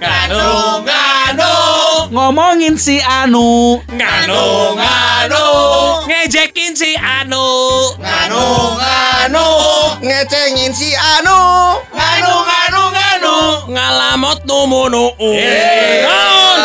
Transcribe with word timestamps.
Nganu, 0.00 0.82
nganu, 0.82 1.52
Ngomongin 2.10 2.74
si 2.78 2.98
Anu. 2.98 3.78
nganu, 3.86 4.74
nganu, 4.74 5.44
ngejekin 6.10 6.74
si 6.74 6.98
Anu, 6.98 7.46
nganu, 8.02 8.42
nganu, 8.82 9.46
ngecengin 10.02 10.74
si 10.74 10.90
Anu 10.98 11.38
nganu, 11.94 12.32
nganu, 12.50 12.82
nganu, 12.94 13.34
ngalamot 13.70 14.38
numunu. 14.46 15.04
Naon? 16.02 16.58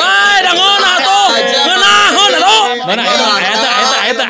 Bae 0.00 0.36
dangon 0.44 0.84
atuh. 0.84 1.28
Ngeunahon 1.64 2.32
atuh. 2.36 2.64
Mana 2.86 3.02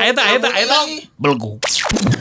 eta 0.07 0.23
eta 0.39 0.49
eta 0.55 0.79
belgu. 1.19 1.59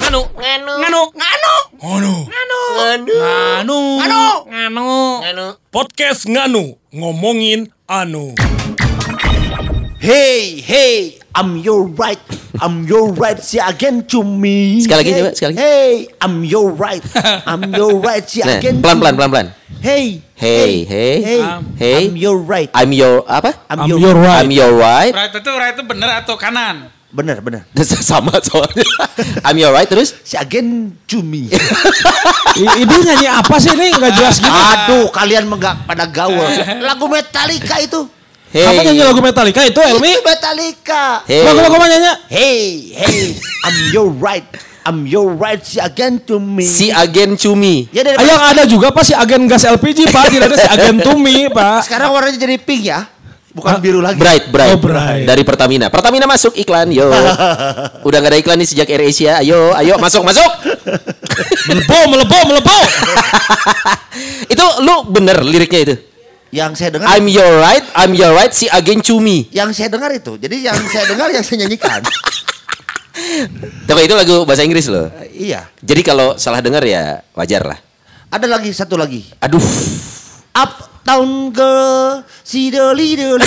Nganu, 0.01 0.21
nganu, 0.33 0.73
nganu, 0.81 1.01
nganu, 1.13 1.53
nganu, 1.77 2.59
nganu, 2.73 3.79
nganu, 4.01 4.21
nganu, 4.49 4.89
nganu. 5.21 5.45
Podcast 5.69 6.25
nganu 6.25 6.81
ngomongin 6.89 7.69
anu. 7.85 8.33
Hey 10.01 10.61
hey 10.61 11.17
I'm 11.33 11.57
your 11.65 11.89
right 11.89 12.21
I'm 12.61 12.85
your 12.85 13.09
right 13.09 13.41
si 13.41 13.57
again 13.57 14.05
to 14.13 14.21
me 14.21 14.77
Sekali 14.85 15.01
lagi, 15.01 15.09
hey, 15.09 15.17
coba, 15.17 15.31
sekali 15.33 15.49
lagi. 15.49 15.57
Hey 15.57 15.91
I'm 16.21 16.35
your 16.45 16.67
right 16.69 17.01
I'm 17.49 17.73
your 17.73 17.97
right 17.97 18.21
Nah, 18.21 18.61
again 18.61 18.85
pelan 18.85 19.01
to 19.01 19.01
pelan 19.01 19.13
me. 19.13 19.17
pelan 19.17 19.29
pelan. 19.33 19.47
Hey 19.81 20.05
Hey, 20.37 20.85
hey, 20.85 21.15
hey 21.25 21.41
hey. 21.79 21.95
I'm 22.05 22.13
your 22.21 22.37
right 22.37 22.69
I'm 22.75 22.93
your 22.93 23.25
apa? 23.25 23.57
I'm, 23.65 23.87
I'm 23.87 23.89
your, 23.89 23.97
your 23.97 24.15
right. 24.19 24.45
I'm 24.45 24.51
your 24.53 24.71
right. 24.77 25.09
Right 25.15 25.33
itu 25.33 25.51
right 25.57 25.73
itu 25.73 25.83
bener 25.89 26.21
atau 26.21 26.37
kanan? 26.37 26.94
Bener 27.15 27.39
bener 27.39 27.63
Sama 28.03 28.35
soalnya. 28.43 28.83
I'm 29.41 29.55
your 29.55 29.71
right 29.71 29.87
terus. 29.87 30.11
Si 30.21 30.35
again 30.35 30.91
to 31.07 31.23
me 31.23 31.47
I- 31.47 32.83
Ini 32.83 32.95
nyanyi 33.01 33.27
apa 33.27 33.55
sih 33.55 33.71
ini 33.71 33.87
nggak 33.89 34.13
jelas 34.13 34.35
gitu. 34.37 34.51
Aduh 34.51 35.07
kalian 35.09 35.47
enggak 35.47 35.87
pada 35.87 36.03
gaul 36.05 36.35
Lagu 36.83 37.07
Metallica 37.07 37.79
itu 37.79 38.11
Hey. 38.45 38.63
Apa 38.63 38.87
nyanyi 38.87 39.03
lagu 39.03 39.19
Metallica 39.19 39.61
itu 39.63 39.75
Elmi? 39.75 40.11
Itu 40.11 40.23
Metallica 40.23 41.03
Hey. 41.23 41.43
Lagu 41.43 41.59
lagu 41.59 41.75
mana 41.75 41.91
nyanyi? 41.93 42.11
Hey 42.27 42.63
hey 42.93 43.19
I'm 43.63 43.77
your 43.91 44.07
right 44.11 44.47
I'm 44.85 45.03
your 45.03 45.33
right 45.33 45.59
si 45.59 45.81
again 45.81 46.21
to 46.23 46.37
me 46.37 46.61
Si 46.61 46.87
agen 46.87 47.35
cumi. 47.35 47.89
Ya 47.89 48.05
dari 48.05 48.15
Ah, 48.15 48.23
Yang 48.23 48.41
ada 48.45 48.63
juga 48.65 48.87
pak 48.91 49.03
si 49.03 49.11
agen 49.11 49.43
gas 49.45 49.65
LPG 49.65 50.07
pak, 50.07 50.29
tidak 50.29 50.53
ada 50.53 50.57
si 50.57 50.67
agen 50.69 51.01
Tumi 51.01 51.49
pak. 51.49 51.83
Sekarang 51.83 52.13
warnanya 52.13 52.37
jadi 52.37 52.55
pink 52.55 52.83
ya 52.85 53.09
Bukan 53.55 53.79
biru 53.79 54.03
lagi 54.03 54.19
Bright, 54.19 54.51
bright. 54.51 54.75
Oh, 54.75 54.79
bright. 54.83 55.23
Dari 55.23 55.47
Pertamina. 55.47 55.87
Pertamina 55.87 56.27
masuk 56.27 56.59
iklan, 56.59 56.91
yo. 56.91 57.07
Udah 58.07 58.17
gak 58.19 58.35
ada 58.35 58.39
iklan 58.43 58.59
nih 58.59 58.67
sejak 58.67 58.91
Air 58.91 59.07
Asia. 59.07 59.39
Ayo, 59.39 59.71
ayo 59.79 59.95
masuk, 59.95 60.27
masuk. 60.27 60.51
Melepo, 61.71 61.99
melepo, 62.11 62.35
melepo. 62.51 62.77
itu 64.51 64.65
lu 64.83 65.07
bener 65.07 65.39
liriknya 65.39 65.79
itu. 65.87 65.95
Yang 66.51 66.71
saya 66.83 66.99
dengar 66.99 67.07
I'm 67.15 67.31
your 67.31 67.47
right, 67.63 67.83
I'm 67.95 68.11
your 68.11 68.35
right, 68.35 68.51
si 68.51 68.67
agen 68.67 68.99
cumi. 68.99 69.47
yang 69.55 69.71
saya 69.71 69.87
dengar 69.87 70.11
itu. 70.11 70.35
Jadi 70.35 70.67
yang 70.67 70.75
saya 70.91 71.07
dengar 71.07 71.31
yang 71.31 71.43
saya 71.43 71.63
nyanyikan. 71.63 72.03
Tapi 73.87 73.99
itu 74.03 74.15
lagu 74.19 74.43
bahasa 74.43 74.67
Inggris 74.67 74.91
loh. 74.91 75.07
Eh, 75.23 75.51
iya. 75.55 75.71
Jadi 75.79 76.03
kalau 76.03 76.35
salah 76.35 76.59
dengar 76.59 76.83
ya 76.83 77.23
wajar 77.31 77.63
lah. 77.63 77.79
Ada 78.27 78.51
lagi 78.51 78.75
satu 78.75 78.99
lagi. 78.99 79.23
Aduh. 79.39 79.63
Uptown 81.05 81.53
girl, 81.53 82.25
si 82.41 82.73
deli 82.73 83.13
deli. 83.13 83.45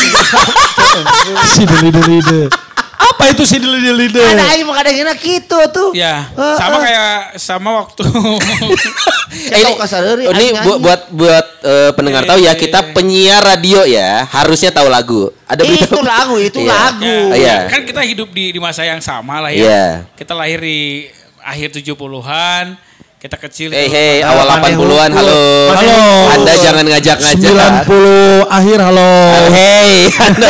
Si 1.42 1.66
deli 1.66 1.90
deli 1.90 2.22
de. 2.22 2.46
Apa 2.94 3.34
itu 3.34 3.42
si 3.42 3.58
deli 3.58 3.82
deli 3.82 4.06
de? 4.14 4.22
Ada 4.22 4.54
aing 4.54 4.62
mah 4.62 4.78
kadang 4.78 4.94
gitu 5.18 5.58
tuh. 5.74 5.90
Ya, 5.90 6.22
Eh, 6.38 6.54
sama 6.54 6.78
eh. 6.78 6.82
kayak 6.86 7.18
sama 7.34 7.70
waktu 7.82 8.06
kasareuri, 9.82 10.30
ini 10.30 10.54
aing 10.54 10.62
buat 10.62 10.78
buat 10.78 11.02
buat 11.10 11.46
eh, 11.66 11.90
pendengar 11.98 12.30
tahu 12.30 12.38
ya 12.38 12.54
kita 12.54 12.94
penyiar 12.94 13.42
radio 13.42 13.82
ya 13.82 14.22
harusnya 14.30 14.70
tahu 14.70 14.86
lagu. 14.86 15.26
Ada 15.50 15.66
berita 15.66 15.90
Itu 15.90 15.98
lagu, 15.98 16.38
itu 16.38 16.62
Iya. 16.62 16.70
lagu. 16.70 17.16
Iya. 17.34 17.56
kan 17.74 17.82
kita 17.82 18.06
hidup 18.06 18.30
di 18.30 18.54
di 18.54 18.62
masa 18.62 18.86
yang 18.86 19.02
sama 19.02 19.42
lah 19.42 19.50
ya. 19.50 19.66
Iya. 19.66 19.86
Kita 20.14 20.30
lahir 20.30 20.62
di 20.62 21.10
akhir 21.42 21.74
70-an, 21.74 22.78
kita 23.18 23.34
kecil. 23.36 23.74
Hey 23.74 23.86
itu- 23.86 23.94
hey 23.94 24.14
awal 24.22 24.46
80-an 24.62 25.10
halo. 25.10 25.42
Halo. 25.74 25.98
Anda 26.30 26.52
jangan 26.54 26.84
ngajak-ngajak. 26.86 27.82
90 27.82 28.46
akhir 28.46 28.78
halo. 28.78 29.12
Hey, 29.50 30.06
Anda 30.26 30.48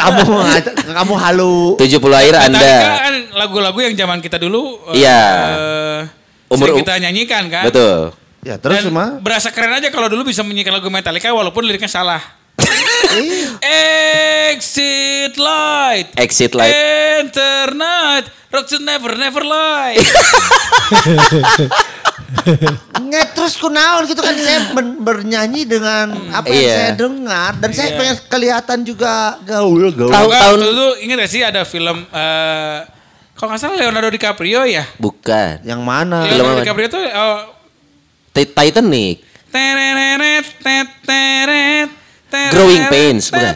kamu 0.00 0.24
kamu 0.96 1.14
halu. 1.14 1.56
70 1.76 2.08
akhir 2.10 2.34
Anda. 2.40 2.72
kan 2.98 3.14
lagu-lagu 3.36 3.78
yang 3.78 3.94
zaman 3.94 4.18
kita 4.18 4.40
dulu 4.40 4.80
eh, 4.90 5.04
Iya. 5.04 5.20
eh, 5.52 6.00
Umur- 6.48 6.72
kita 6.74 6.96
nyanyikan 6.98 7.52
kan. 7.52 7.68
Betul. 7.68 8.16
Ya 8.40 8.56
terus 8.56 8.80
Dan 8.80 8.94
mah. 8.94 9.20
berasa 9.20 9.52
keren 9.52 9.74
aja 9.74 9.92
kalau 9.92 10.08
dulu 10.08 10.24
bisa 10.24 10.40
menyanyikan 10.40 10.72
lagu 10.72 10.88
Metallica 10.88 11.28
walaupun 11.28 11.68
liriknya 11.68 11.90
salah. 11.90 12.22
Iya. 13.08 13.56
Exit 14.52 15.34
light. 15.34 16.08
Exit 16.14 16.52
light. 16.52 16.74
Enter 17.18 17.72
night. 17.72 18.26
Rock 18.48 18.64
to 18.66 18.78
never 18.78 19.12
never 19.14 19.42
lie. 19.42 19.96
Nge 22.98 23.22
terus 23.32 23.54
kunaon 23.56 24.04
gitu 24.04 24.18
kan 24.18 24.34
saya 24.34 24.60
bernyanyi 24.98 25.64
dengan 25.64 26.12
apa 26.30 26.46
yang 26.46 26.60
Iya. 26.60 26.74
saya 26.74 26.92
dengar 26.94 27.50
dan 27.56 27.70
saya 27.70 27.88
Iya. 27.88 27.96
pengen 27.96 28.16
kelihatan 28.26 28.78
juga 28.82 29.12
gaul 29.42 29.88
gaul. 29.90 30.10
Tahu 30.10 30.26
Enggak, 30.26 30.40
tahun 30.42 30.58
waktu 30.58 30.68
itu 30.70 30.86
ingat 31.02 31.16
gak 31.18 31.30
sih 31.30 31.42
ada 31.42 31.62
film 31.64 31.98
eh 32.04 32.78
kalau 33.32 33.48
nggak 33.48 33.62
salah 33.62 33.76
Leonardo 33.78 34.10
DiCaprio 34.10 34.66
ya. 34.66 34.84
bukan. 34.98 35.62
Yang 35.62 35.80
mana? 35.80 36.26
Film 36.26 36.36
Leonardo 36.36 36.52
apa? 36.52 36.64
DiCaprio 36.64 36.88
tuh 36.88 37.02
oh, 37.06 37.38
Ti- 38.30 38.50
Titanic. 38.50 39.16
tereret, 39.48 40.20
tet, 40.20 40.44
teret, 40.60 40.88
teret, 41.00 41.90
Growing 42.28 42.84
Pains, 42.86 43.24
bukan? 43.28 43.54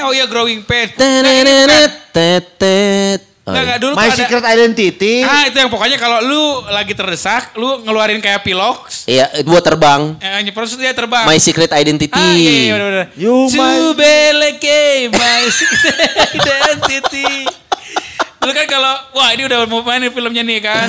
Oh 0.00 0.12
iya 0.12 0.24
Growing 0.24 0.64
Pains. 0.64 0.96
Enggak, 3.48 3.64
enggak 3.64 3.78
dulu 3.80 3.92
My 3.96 4.08
ada- 4.08 4.18
Secret 4.18 4.44
Identity. 4.44 5.24
Ah 5.24 5.48
itu 5.48 5.56
yang 5.56 5.72
pokoknya 5.72 5.96
kalau 5.96 6.20
lu 6.20 6.42
lagi 6.68 6.92
terdesak, 6.92 7.56
lu 7.56 7.80
ngeluarin 7.80 8.20
kayak 8.20 8.44
pilox, 8.44 9.04
Iya, 9.04 9.24
buat 9.40 9.64
terbang. 9.64 10.20
eh, 10.20 10.44
terus 10.46 10.76
dia 10.76 10.92
terbang. 10.92 11.24
My 11.24 11.40
Secret 11.40 11.72
Identity. 11.72 12.12
Ah 12.12 12.32
iya 12.32 12.50
iya 12.52 12.72
bener 12.74 12.86
bener. 12.86 13.06
You 13.16 13.48
my- 13.50 13.96
my 15.10 15.42
secret 15.48 15.96
identity. 16.60 17.48
Lu 18.38 18.52
kan 18.52 18.66
kalau 18.66 18.94
wah 19.12 19.32
ini 19.32 19.42
udah 19.44 19.64
mau 19.64 19.80
mainin 19.80 20.08
filmnya 20.08 20.44
nih 20.44 20.60
kan. 20.60 20.88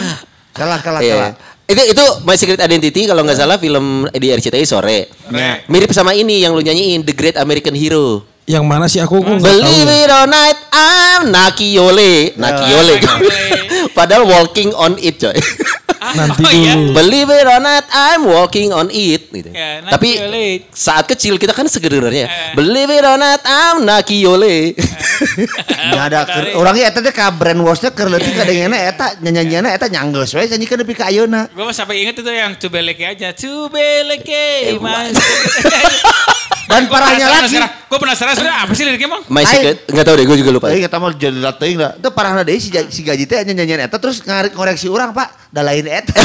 Kalah 0.51 0.79
kalah 0.79 0.99
Iya. 0.99 1.15
kalah. 1.15 1.33
Itu 1.69 1.81
itu 1.85 2.05
My 2.25 2.33
Secret 2.33 2.57
Identity 2.57 3.05
kalau 3.05 3.21
nggak 3.21 3.37
salah 3.37 3.61
film 3.61 4.09
di 4.09 4.27
RCTI 4.33 4.65
sore. 4.65 5.05
Sore. 5.29 5.69
Mirip 5.69 5.93
sama 5.93 6.17
ini 6.17 6.41
yang 6.41 6.57
lu 6.57 6.65
nyanyiin 6.65 7.05
The 7.05 7.13
Great 7.13 7.37
American 7.37 7.77
Hero. 7.77 8.25
Yang 8.49 8.65
mana 8.65 8.89
sih 8.89 8.97
aku 8.97 9.21
tahu. 9.21 9.37
Believe 9.45 9.85
it 9.85 10.09
or 10.09 10.25
not, 10.25 10.57
I'm 10.73 11.29
Nakiyole. 11.29 12.33
Nakiyole. 12.33 12.95
Nakiyole. 12.97 13.37
Padahal 13.97 14.25
walking 14.25 14.73
on 14.73 14.97
it, 14.97 15.21
coy. 15.21 15.37
Nanti 16.19 16.41
Oh, 16.41 16.51
iya. 16.51 16.73
dulu. 16.73 16.95
Believe 16.95 17.29
it 17.29 17.45
or 17.45 17.59
not, 17.59 17.83
I'm 17.89 18.23
walking 18.23 18.71
on 18.71 18.87
it. 18.89 19.27
Gitu. 19.29 19.51
Ya, 19.51 19.83
Tapi 19.83 20.09
saat 20.71 21.05
kecil 21.05 21.35
kita 21.35 21.51
kan 21.51 21.65
segerernya. 21.65 22.25
Eh. 22.25 22.51
Believe 22.55 22.89
it 22.89 23.03
or 23.03 23.15
not, 23.15 23.43
I'm 23.43 23.83
Nakiyole. 23.83 24.73
Nggak 25.69 26.03
ada 26.07 26.19
keur- 26.29 26.55
orangnya 26.55 26.87
eta 26.87 26.99
teh 26.99 27.11
ka 27.11 27.29
brainwashnya 27.29 27.91
keur 27.91 28.07
leutik 28.07 28.31
kadangana 28.31 28.77
eta 28.79 29.19
nyanyianna 29.19 29.69
eta 29.71 29.85
nyanggeus 29.85 30.31
we 30.33 30.47
nyanyikan 30.47 30.79
nepi 30.79 30.93
ka 30.93 31.11
ayeuna. 31.11 31.51
Gue 31.51 31.69
sampai 31.69 32.01
inget 32.01 32.15
itu 32.15 32.31
yang 32.31 32.55
Tubeleke 32.55 33.03
aja. 33.03 33.35
Tubeleke. 33.35 34.79
my 34.79 35.11
Dan 36.69 36.85
parahnya 36.85 37.25
lagi. 37.25 37.57
Gue 37.89 37.97
penasaran 37.97 38.37
sebenarnya 38.37 38.69
apa 38.69 38.73
sih 38.77 38.85
liriknya 38.85 39.09
emang? 39.09 39.21
My 39.25 39.41
Secret, 39.41 39.89
nggak 39.89 40.05
tahu 40.05 40.15
deh, 40.21 40.25
gue 40.29 40.37
juga 40.37 40.51
lupa. 40.53 40.65
Teuing 40.69 40.85
eta 40.85 40.97
mah 41.01 41.09
jadi 41.17 41.41
teuing 41.57 41.77
da. 41.81 41.89
Teu 41.97 42.13
parahna 42.13 42.45
deui 42.45 42.61
si, 42.61 42.69
si 42.69 43.01
gaji 43.01 43.25
teh 43.25 43.41
nyanyian 43.41 43.89
eta 43.89 43.97
terus 43.97 44.21
ngarik 44.21 44.53
ngoreksi 44.53 44.85
urang, 44.85 45.09
Pak. 45.09 45.49
Da 45.49 45.65
lain 45.65 45.89
eta. 45.89 46.13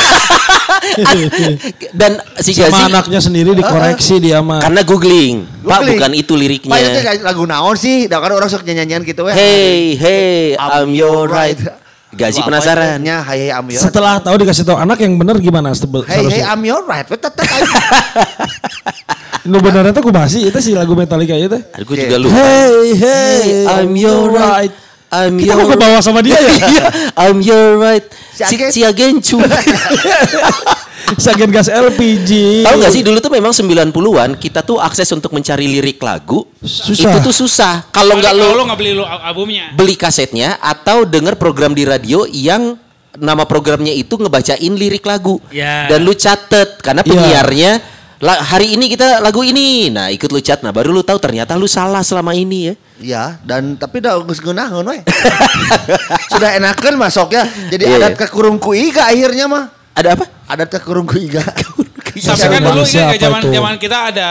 Dan 1.97 2.21
si 2.45 2.53
Sama 2.53 2.69
Gazi 2.69 2.83
anaknya 2.93 3.21
sendiri 3.25 3.57
dikoreksi 3.57 4.21
dia 4.21 4.45
mah. 4.45 4.61
karena 4.61 4.85
googling, 4.85 5.49
Pak 5.65 5.81
bukan 5.89 6.13
itu 6.13 6.13
Pak 6.13 6.21
itu 6.21 6.35
liriknya. 6.37 6.77
teh 6.93 7.03
lagu 7.25 7.49
naon 7.49 7.81
sih? 7.81 8.05
Da 8.05 8.21
kan 8.21 8.37
orang 8.37 8.53
sok 8.53 8.69
nyanyian 8.69 9.01
gitu 9.09 9.25
we. 9.25 9.33
Hey, 9.33 9.97
hey, 9.97 10.61
I'm 10.61 10.93
your 10.93 11.25
right. 11.25 11.57
Gazi 12.15 12.45
Wah, 12.45 12.53
penasaran. 12.53 13.01
apanya? 13.01 13.25
Hey, 13.27 13.49
hey, 13.49 13.57
I'm 13.57 13.67
your 13.67 13.81
right. 13.81 13.89
Setelah 13.89 14.21
tahu 14.21 14.37
dikasih 14.39 14.63
tahu 14.69 14.77
anak 14.79 15.01
yang 15.01 15.17
benar 15.19 15.41
gimana 15.41 15.73
Hey, 16.07 16.29
hey. 16.29 16.43
I'm 16.45 16.63
your 16.63 16.85
right. 16.85 17.09
Aja. 17.09 17.33
Nu 19.45 19.61
benernya 19.61 19.93
tuh 19.93 20.09
masih 20.09 20.49
itu 20.49 20.59
sih 20.59 20.73
lagu 20.73 20.97
Metallica 20.97 21.33
itu. 21.33 21.61
Gue 21.85 21.97
juga 21.99 22.17
lupa. 22.17 22.33
Hey 22.33 22.97
hey 22.97 23.41
I'm 23.69 23.93
your 23.93 24.29
right. 24.29 24.73
I'm 25.09 25.37
Kita 25.37 25.53
your 25.53 25.63
kok 25.63 25.69
ke 25.71 25.79
bawah 25.79 26.01
sama 26.01 26.25
dia 26.25 26.35
ya? 26.35 26.53
Iya, 26.73 26.85
I'm 27.15 27.39
your 27.39 27.77
right. 27.77 28.03
Si 28.33 28.57
Si, 28.73 28.81
Agen. 28.83 29.21
cu. 29.21 29.39
Sagen 31.21 31.53
gas 31.53 31.69
LPG. 31.69 32.65
Tahu 32.65 32.77
gak 32.81 32.91
sih 32.91 33.05
dulu 33.05 33.21
tuh 33.21 33.29
memang 33.29 33.53
90-an 33.53 34.35
kita 34.35 34.65
tuh 34.65 34.81
akses 34.81 35.07
untuk 35.13 35.31
mencari 35.31 35.69
lirik 35.69 36.01
lagu 36.01 36.49
Susah. 36.59 37.13
itu 37.13 37.19
tuh 37.21 37.35
susah. 37.37 37.85
Kalau 37.93 38.17
nggak 38.17 38.33
Kalau 38.33 38.51
lo 38.51 38.57
lu 38.57 38.63
nggak 38.65 38.79
beli 38.81 38.93
lu 38.97 39.05
albumnya. 39.05 39.71
beli 39.71 39.95
kasetnya 39.95 40.57
atau 40.59 41.05
denger 41.05 41.37
program 41.37 41.71
di 41.71 41.85
radio 41.85 42.25
yang 42.27 42.81
nama 43.15 43.45
programnya 43.45 43.93
itu 43.93 44.17
ngebacain 44.17 44.73
lirik 44.75 45.05
lagu. 45.05 45.39
Ya. 45.53 45.87
Dan 45.87 46.03
lu 46.03 46.17
catet 46.17 46.81
karena 46.81 47.05
Iya. 47.05 47.11
penyiarnya 47.13 47.73
"La- 48.25 48.41
hari 48.41 48.73
ini 48.73 48.89
kita 48.89 49.21
lagu 49.21 49.45
ini. 49.45 49.93
Nah, 49.93 50.09
ikut 50.09 50.33
lu 50.33 50.41
cat. 50.41 50.65
Nah, 50.65 50.73
baru 50.73 50.91
lu 50.91 51.05
tahu 51.05 51.21
ternyata 51.21 51.53
lu 51.55 51.69
salah 51.69 52.01
selama 52.01 52.33
ini 52.33 52.73
ya. 52.73 52.75
Ya, 52.97 53.25
dan 53.45 53.77
tapi 53.77 54.01
udah 54.01 54.17
geus 54.25 54.41
ngeunaheun 54.41 54.89
we. 54.91 55.05
Sudah 56.33 56.57
enakeun 56.57 56.97
masuk 56.97 57.29
ya. 57.31 57.45
Jadi 57.69 57.85
Iya, 57.85 57.97
adat 58.01 58.13
iya. 58.15 58.19
ke 58.19 58.27
kurung 58.33 58.57
ku 58.57 58.73
iga 58.73 59.07
akhirnya 59.07 59.45
mah. 59.45 59.65
Ada 59.93 60.17
apa? 60.17 60.25
Adat 60.49 60.69
ke 60.71 60.81
kurung 60.81 61.05
ku 61.05 61.21
iga. 61.27 61.45
Siapa 62.15 62.49
kan 62.49 62.63
dulu 62.63 62.83
ini 62.83 63.19
zaman 63.19 63.41
zaman 63.45 63.75
kita 63.77 63.99
ada 64.09 64.31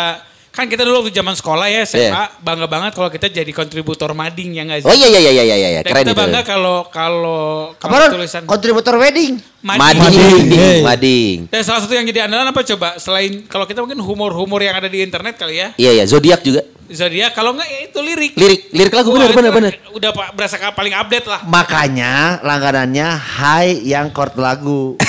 kan 0.53 0.69
kita 0.69 0.85
dulu 0.85 1.01
waktu 1.01 1.11
zaman 1.11 1.33
sekolah 1.33 1.65
ya 1.65 1.81
SMA 1.81 2.13
Iya. 2.13 2.29
bangga 2.39 2.69
banget 2.69 2.93
kalau 2.93 3.09
kita 3.09 3.25
jadi 3.27 3.49
kontributor 3.49 4.13
mading 4.13 4.53
ya 4.53 4.61
nggak 4.63 4.79
sih? 4.81 4.87
Oh 4.87 4.93
iya 4.93 5.07
iya 5.09 5.19
iya 5.19 5.31
iya 5.33 5.43
iya, 5.43 5.69
iya. 5.69 5.81
Dan 5.81 5.91
keren 5.91 6.05
kita 6.07 6.13
bangga 6.15 6.41
kalau 6.45 6.77
kalau 6.87 7.73
tulisan 8.13 8.45
Kontributor 8.45 8.95
wedding. 8.95 9.41
Mading. 9.63 9.97
Mading, 9.97 10.43
Hey. 10.51 10.79
mading. 10.83 11.37
Dan 11.47 11.61
salah 11.63 11.81
satu 11.81 11.95
yang 11.95 12.03
jadi 12.03 12.27
andalan 12.27 12.51
apa 12.51 12.61
coba 12.67 12.99
selain 12.99 13.47
kalau 13.47 13.63
kita 13.63 13.79
mungkin 13.79 13.97
humor-humor 13.97 14.59
yang 14.59 14.75
ada 14.75 14.85
di 14.85 14.99
internet 14.99 15.39
kali 15.39 15.57
ya. 15.57 15.67
Iya 15.79 15.91
iya, 15.97 16.03
zodiak 16.03 16.43
juga. 16.43 16.61
Zodiak 16.93 17.31
kalau 17.33 17.55
enggak 17.55 17.65
ya 17.65 17.79
itu 17.87 17.99
lirik. 18.03 18.31
Lirik 18.35 18.61
lirik 18.69 18.93
lagu 18.93 19.09
Wah, 19.09 19.15
benar 19.17 19.29
itu 19.31 19.37
benar 19.39 19.51
benar. 19.55 19.71
Udah 19.95 20.09
pak 20.11 20.27
berasa 20.35 20.55
paling 20.75 20.93
update 20.93 21.25
lah. 21.25 21.41
Makanya 21.47 22.43
langganannya 22.43 23.07
Hai 23.17 23.81
yang 23.81 24.11
chord 24.11 24.35
lagu. 24.37 24.93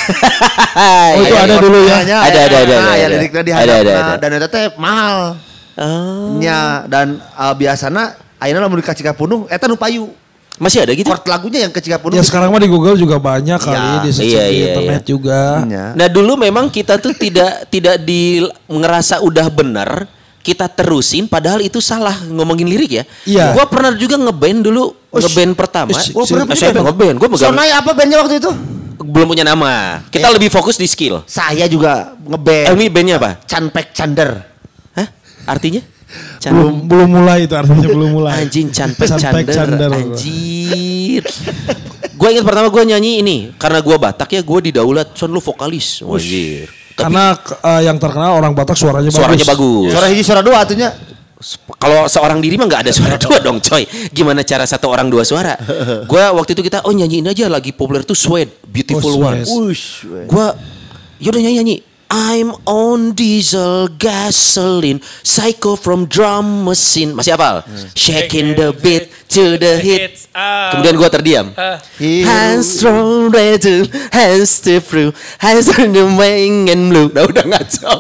Oh, 0.75 1.23
itu 1.23 1.31
ada 1.39 1.55
dulu 1.63 1.87
ya? 1.87 2.03
Ada, 2.03 2.17
ada, 2.27 2.39
ada, 2.43 2.75
Nah, 2.75 2.83
ada, 2.83 2.99
ya 2.99 3.07
ada. 3.07 3.15
liriknya 3.15 3.43
di 3.47 3.53
Ada, 3.55 3.75
ada, 3.79 3.93
ada. 3.95 4.15
Dan 4.19 4.43
itu 4.43 4.49
teh 4.51 4.67
mahal. 4.75 5.39
Oh. 5.79 6.35
Nya 6.35 6.83
dan 6.91 7.23
uh, 7.35 7.55
biasana 7.55 8.19
ayeuna 8.43 8.67
lamun 8.67 8.83
dikasih 8.83 9.07
ka 9.07 9.15
punung 9.15 9.47
eta 9.47 9.71
nu 9.71 9.79
payu. 9.79 10.11
Masih 10.55 10.87
ada 10.87 10.95
gitu? 10.95 11.11
Chord 11.11 11.27
lagunya 11.27 11.67
yang 11.67 11.73
kecil 11.75 11.99
punung. 11.99 12.15
Ya 12.15 12.23
sekarang 12.23 12.49
mah 12.49 12.63
di 12.63 12.71
Google 12.71 12.95
juga 12.95 13.19
banyak 13.19 13.59
kali 13.59 13.75
Iya. 13.75 13.99
di 13.99 14.11
Iya, 14.11 14.23
di 14.23 14.27
iya, 14.55 14.65
internet 14.71 15.03
iya. 15.03 15.09
juga. 15.09 15.41
Ya. 15.67 15.85
Nah 15.93 16.07
dulu 16.07 16.39
memang 16.39 16.71
kita 16.71 16.95
tuh 16.97 17.11
tidak 17.11 17.67
tidak 17.69 17.99
di 18.01 18.39
ngerasa 18.71 19.19
udah 19.21 19.51
benar 19.51 20.07
kita 20.41 20.69
terusin 20.69 21.25
padahal 21.25 21.59
itu 21.59 21.81
salah 21.81 22.15
ngomongin 22.23 22.69
lirik 22.69 22.91
ya. 22.93 23.05
Iya. 23.25 23.51
Gua 23.51 23.67
pernah 23.67 23.91
juga 23.93 24.15
ngeband 24.15 24.61
dulu 24.63 24.95
ngeband 25.11 25.53
pertama. 25.55 25.91
Ush, 25.91 26.13
Oh, 26.13 26.23
pernah 26.23 26.47
Eh, 26.47 26.55
saya 26.55 26.71
band? 26.71 26.87
ngeband, 26.87 27.15
gua 27.17 27.29
megang 27.29 27.51
Sonai 27.51 27.71
apa 27.73 27.91
bandnya 27.91 28.19
waktu 28.21 28.39
itu? 28.39 28.53
belum 28.95 29.27
punya 29.27 29.43
nama. 29.43 30.01
Kita 30.07 30.27
Eh. 30.27 30.33
lebih 30.33 30.49
fokus 30.49 30.77
di 30.77 30.87
skill. 30.87 31.27
Saya 31.27 31.67
juga 31.67 32.15
Eh, 32.15 32.31
ngeband. 32.31 32.67
ini 32.77 32.87
bandnya 32.89 33.17
apa? 33.19 33.43
Canpek 33.43 33.91
Cander. 33.91 34.31
Hah? 34.93 35.09
Artinya? 35.45 35.83
Can- 36.39 36.53
Belum 36.55 36.75
belum 36.85 37.09
mulai 37.11 37.49
itu 37.49 37.55
artinya 37.55 37.89
belum 37.97 38.11
mulai. 38.13 38.45
Anjing 38.45 38.69
canpek 38.69 39.09
Canpek 39.17 39.45
cander. 39.49 39.89
cander. 39.89 39.91
Anjir. 39.93 41.23
gue 42.21 42.29
ingat 42.31 42.45
pertama 42.47 42.71
gue 42.71 42.83
nyanyi 42.87 43.21
ini 43.21 43.37
karena 43.59 43.83
gue 43.83 43.97
Batak 43.99 44.31
ya 44.33 44.41
gue 44.41 44.59
didaulat 44.73 45.13
son 45.17 45.31
lu 45.31 45.41
vokalis. 45.41 46.01
Anjir. 46.01 46.69
Tapi 46.95 47.11
Karena 47.11 47.35
eh, 47.41 47.83
yang 47.91 47.99
terkenal 47.99 48.39
orang 48.39 48.55
Batak 48.55 48.79
suaranya, 48.79 49.11
suaranya 49.11 49.43
bagus. 49.43 49.91
Suara 49.91 50.07
hiji 50.07 50.23
suara 50.23 50.41
dua 50.41 50.63
atunya. 50.63 50.95
Kalau 51.77 52.09
seorang 52.09 52.41
diri 52.41 52.57
mah 52.57 52.65
nggak 52.65 52.89
ada 52.89 52.93
suara 52.95 53.21
dua 53.21 53.37
dong 53.43 53.61
coy. 53.61 53.85
Gimana 54.09 54.41
cara 54.41 54.65
satu 54.65 54.89
orang 54.89 55.13
dua 55.13 55.27
suara? 55.29 55.53
Gua 56.09 56.33
waktu 56.33 56.57
itu 56.57 56.65
kita 56.65 56.87
oh 56.87 56.93
nyanyiin 56.95 57.29
aja 57.29 57.51
lagi 57.53 57.75
populer 57.75 58.01
tuh 58.01 58.17
Sweat, 58.17 58.65
Beautiful 58.65 59.21
Oh, 59.21 59.29
One. 59.29 59.45
Gua 60.25 60.57
yaudah 61.21 61.41
nyanyi 61.45 61.57
nyanyi. 61.61 61.77
I'm 62.15 62.55
on 62.63 63.19
diesel 63.19 63.91
gasoline, 63.99 65.03
psycho 65.27 65.75
from 65.75 66.07
drum 66.07 66.63
machine. 66.63 67.11
Masih 67.11 67.35
hafal? 67.35 67.67
Shaking 67.99 68.55
the 68.55 68.71
beat 68.71 69.11
to 69.35 69.59
the 69.59 69.83
hit. 69.83 70.15
Hits, 70.15 70.31
ah. 70.31 70.71
Kemudian 70.71 70.95
gua 70.95 71.11
terdiam. 71.11 71.51
Ah. 71.59 71.83
Hands 71.99 72.69
from 72.79 73.35
red 73.35 73.59
to 73.67 73.91
hands 74.15 74.63
to 74.63 74.79
blue, 74.79 75.11
hands 75.43 75.67
on 75.75 75.91
the 75.91 76.07
wing 76.15 76.71
and 76.71 76.95
blue. 76.95 77.11
Nah 77.11 77.27
udah 77.27 77.51
ngaco. 77.51 77.95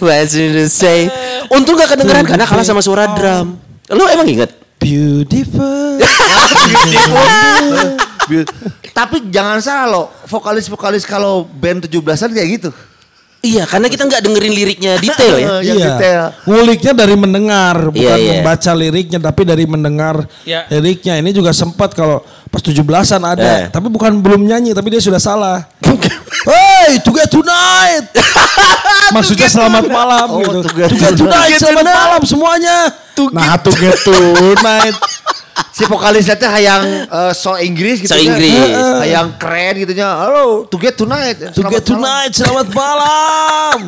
What's 0.00 0.32
in 0.32 0.56
the 0.56 0.72
say? 0.72 1.12
Untung 1.52 1.76
gak 1.76 1.92
kedengeran 1.92 2.24
karena 2.24 2.48
kalah 2.48 2.64
sama 2.64 2.80
suara 2.80 3.04
drum. 3.12 3.60
Lu 3.92 4.08
emang 4.08 4.32
inget? 4.32 4.48
Beautiful. 4.80 6.00
Tapi 8.92 9.28
jangan 9.28 9.58
salah 9.58 9.86
loh, 9.88 10.06
vokalis-vokalis 10.26 11.04
kalau 11.04 11.44
band 11.44 11.86
17-an 11.86 12.30
kayak 12.32 12.50
gitu. 12.60 12.70
Iya, 13.42 13.66
karena 13.66 13.90
kita 13.90 14.06
nggak 14.06 14.22
dengerin 14.22 14.54
liriknya 14.54 14.92
detail 15.02 15.34
ya. 15.34 15.48
Yang 15.74 15.78
detail. 15.82 16.22
Nguliknya 16.46 16.92
dari 16.94 17.14
mendengar, 17.18 17.90
bukan 17.90 17.98
Iya, 17.98 18.14
iya. 18.14 18.32
membaca 18.38 18.70
liriknya 18.70 19.18
tapi 19.18 19.42
dari 19.42 19.66
mendengar 19.66 20.30
Iya. 20.46 20.70
liriknya. 20.70 21.18
Ini 21.18 21.30
juga 21.34 21.50
sempat 21.50 21.90
kalau 21.90 22.22
pas 22.54 22.62
17-an 22.62 23.22
ada, 23.26 23.66
Eh. 23.66 23.66
tapi 23.66 23.90
bukan 23.90 24.22
belum 24.22 24.46
nyanyi 24.46 24.70
tapi 24.70 24.94
dia 24.94 25.02
sudah 25.02 25.18
salah. 25.18 25.66
Hey, 26.42 26.98
together 26.98 27.38
tonight. 27.38 28.10
Maksudnya 29.14 29.46
selamat 29.46 29.86
malam 29.86 30.26
Oh, 30.26 30.42
gitu. 30.42 30.58
together 30.66 30.90
Together 30.90 31.18
tonight, 31.22 31.54
selamat 31.54 31.86
malam 31.86 32.22
semuanya. 32.26 32.76
Nah, 33.30 33.54
together 33.62 33.98
tonight. 34.02 34.96
Si 35.70 35.84
vokalisnya 35.84 36.34
teh 36.34 36.46
hayang 36.46 36.84
eh, 37.04 37.32
so 37.32 37.56
Inggris 37.56 38.00
gitu. 38.00 38.08
So. 38.08 38.16
Inggris. 38.16 38.52
Heeh. 38.52 38.96
Hayang 39.02 39.36
keren 39.36 39.74
gitu 39.78 39.92
nya. 39.92 40.08
Halo, 40.18 40.64
to 40.64 40.76
get 40.76 40.94
tonight. 40.94 41.36
Selamat 41.38 41.52
Together 41.52 41.80
malam. 41.90 41.92
tonight, 41.96 42.32
selamat 42.32 42.68
malam. 42.72 43.78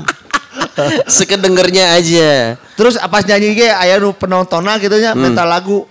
Sekedengernya 1.11 1.95
aja. 1.95 2.57
Terus 2.75 2.97
apa 2.97 3.21
nyanyi 3.23 3.55
ge 3.55 3.69
aya 3.69 3.97
nu 3.97 4.13
penontonnya 4.13 4.79
gitu 4.79 4.97
nya 4.97 5.13
Hmm. 5.13 5.25
minta 5.25 5.43
lagu. 5.43 5.85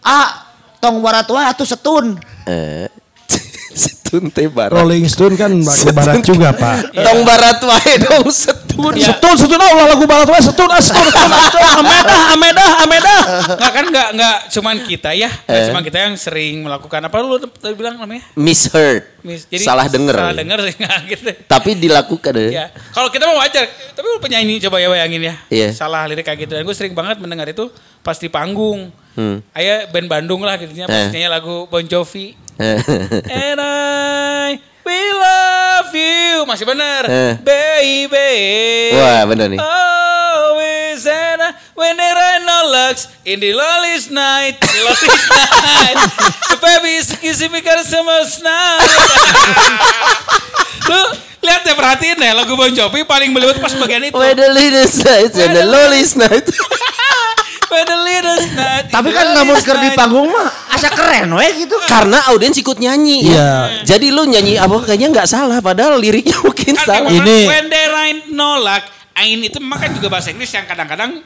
Ah, 0.00 0.48
tong 0.78 1.00
barat 1.00 1.24
wah 1.26 1.44
atuh 1.46 1.64
setun. 1.64 2.16
Eh, 2.44 2.88
setun 3.74 4.28
teh 4.28 4.46
barat. 4.46 4.76
Rolling 4.76 5.06
Stone 5.06 5.34
kan 5.34 5.50
barat 5.90 6.20
juga, 6.22 6.52
Pak. 6.52 6.92
Tong 6.94 7.20
barat 7.22 7.58
wae 7.60 7.92
dong 8.00 8.28
setun. 8.28 8.63
Setun, 8.74 9.34
setun, 9.36 9.56
oh 9.56 9.72
lah 9.72 9.86
lagu 9.88 10.04
barat 10.04 10.26
setun, 10.40 10.66
ah, 10.66 10.78
setun, 10.78 11.06
setun, 11.06 11.28
ah, 11.28 11.42
setun, 11.46 11.62
amedah, 11.80 12.20
amedah, 12.34 12.70
amedah. 12.82 13.20
Nggak 13.54 13.72
kan 13.72 13.84
nggak 13.86 14.08
nggak 14.12 14.36
cuman 14.50 14.76
kita 14.82 15.10
ya, 15.12 15.30
nggak 15.30 15.56
Eh. 15.56 15.66
cuman 15.70 15.82
kita 15.82 15.98
yang 16.00 16.14
sering 16.14 16.54
melakukan 16.60 17.00
apa 17.00 17.14
lu 17.20 17.38
tadi 17.38 17.72
bilang 17.72 17.96
namanya? 17.96 18.26
Misheard. 18.34 19.14
Mis- 19.22 19.46
Salah 19.56 19.86
denger. 19.86 20.12
Salah 20.12 20.34
denger 20.34 20.58
sih 20.64 20.74
nggak 20.82 20.98
gitu. 21.06 21.30
Tapi 21.44 21.70
dilakukan 21.74 22.32
ya. 22.36 22.48
Ya, 22.50 22.64
kalau 22.90 23.08
kita 23.08 23.24
mau 23.24 23.38
wajar, 23.38 23.64
tapi 23.66 24.04
lu 24.04 24.18
penyanyi 24.18 24.60
coba 24.60 24.76
ya 24.76 24.88
bayangin 24.88 25.22
ya. 25.22 25.34
Iya. 25.48 25.68
Salah 25.70 26.04
lirik 26.04 26.22
kayak 26.22 26.44
gitu. 26.44 26.52
Dan 26.52 26.62
gue 26.62 26.74
sering 26.74 26.92
banget 26.92 27.16
mendengar 27.16 27.46
itu 27.46 27.70
pas 28.00 28.14
di 28.14 28.28
panggung. 28.28 28.90
Hmm. 29.14 29.38
Ayah 29.52 29.86
band 29.88 30.10
Bandung 30.10 30.42
lah 30.42 30.58
gitu 30.58 30.74
ya, 30.74 30.84
pas 30.84 31.08
Eh. 31.08 31.14
nyanyi 31.14 31.28
lagu 31.28 31.64
Bon 31.66 31.80
Jovi. 31.80 32.34
And 33.30 33.58
I 33.58 34.58
will 34.84 35.16
love 35.18 35.90
you. 35.96 36.44
Masih 36.44 36.64
bener. 36.68 37.02
Eh. 37.08 37.32
Baby. 37.40 38.32
Wah, 38.94 39.24
bener 39.24 39.48
nih. 39.48 39.60
Always 39.60 41.02
and 41.08 41.40
I, 41.40 41.50
when 41.72 41.96
there 41.96 42.14
are 42.16 42.40
no 42.44 42.58
lucks 42.70 43.08
in 43.24 43.40
the 43.40 43.56
loneliest 43.56 44.12
night, 44.12 44.60
the 44.60 44.80
loneliest 44.84 45.28
night, 45.72 45.98
the 46.52 46.58
baby 46.60 47.00
is 47.00 47.08
kissing 47.16 47.50
me 47.50 47.64
karena 47.64 47.82
summer 47.82 48.22
night. 48.44 48.92
Lu 50.84 51.00
lihat 51.44 51.60
deh 51.64 51.74
perhatiin 51.76 52.16
deh 52.20 52.32
lagu 52.36 52.52
Bon 52.56 52.68
Jovi 52.72 53.04
paling 53.08 53.32
melibat 53.32 53.58
pas 53.60 53.72
bagian 53.76 54.04
itu. 54.04 54.16
Where 54.16 54.36
the 54.36 54.52
latest 54.52 55.04
night 55.04 55.32
and 55.32 55.52
the 55.56 55.66
lowest 55.66 56.14
night. 56.20 56.46
When 57.72 57.84
the 57.88 57.98
night. 58.54 58.86
Tapi 58.96 59.08
kan 59.10 59.26
namun 59.32 59.56
loneliest 59.58 59.76
di 59.80 59.90
panggung 59.96 60.28
mah 60.30 60.63
asa 60.74 60.88
keren 60.90 61.30
we 61.30 61.46
gitu. 61.62 61.76
Karena 61.86 62.18
audiens 62.28 62.54
ikut 62.54 62.76
nyanyi 62.76 63.24
ya. 63.24 63.32
Iya. 63.32 63.50
Jadi 63.86 64.10
lu 64.10 64.26
nyanyi 64.26 64.58
apa 64.58 64.76
kayaknya 64.82 65.08
nggak 65.10 65.28
salah 65.28 65.58
padahal 65.58 65.96
liriknya 65.96 66.34
mungkin 66.42 66.74
Kan 66.74 66.84
salah. 66.84 67.10
Ini- 67.10 67.46
when 67.46 67.66
there 67.68 67.94
ain't 67.94 68.24
no 68.28 68.58
luck, 68.58 68.82
ain 69.14 69.38
itu 69.38 69.58
memang 69.58 69.78
kan 69.78 69.90
juga 69.90 70.10
bahasa 70.10 70.28
Inggris 70.28 70.50
yang 70.50 70.66
kadang-kadang 70.66 71.22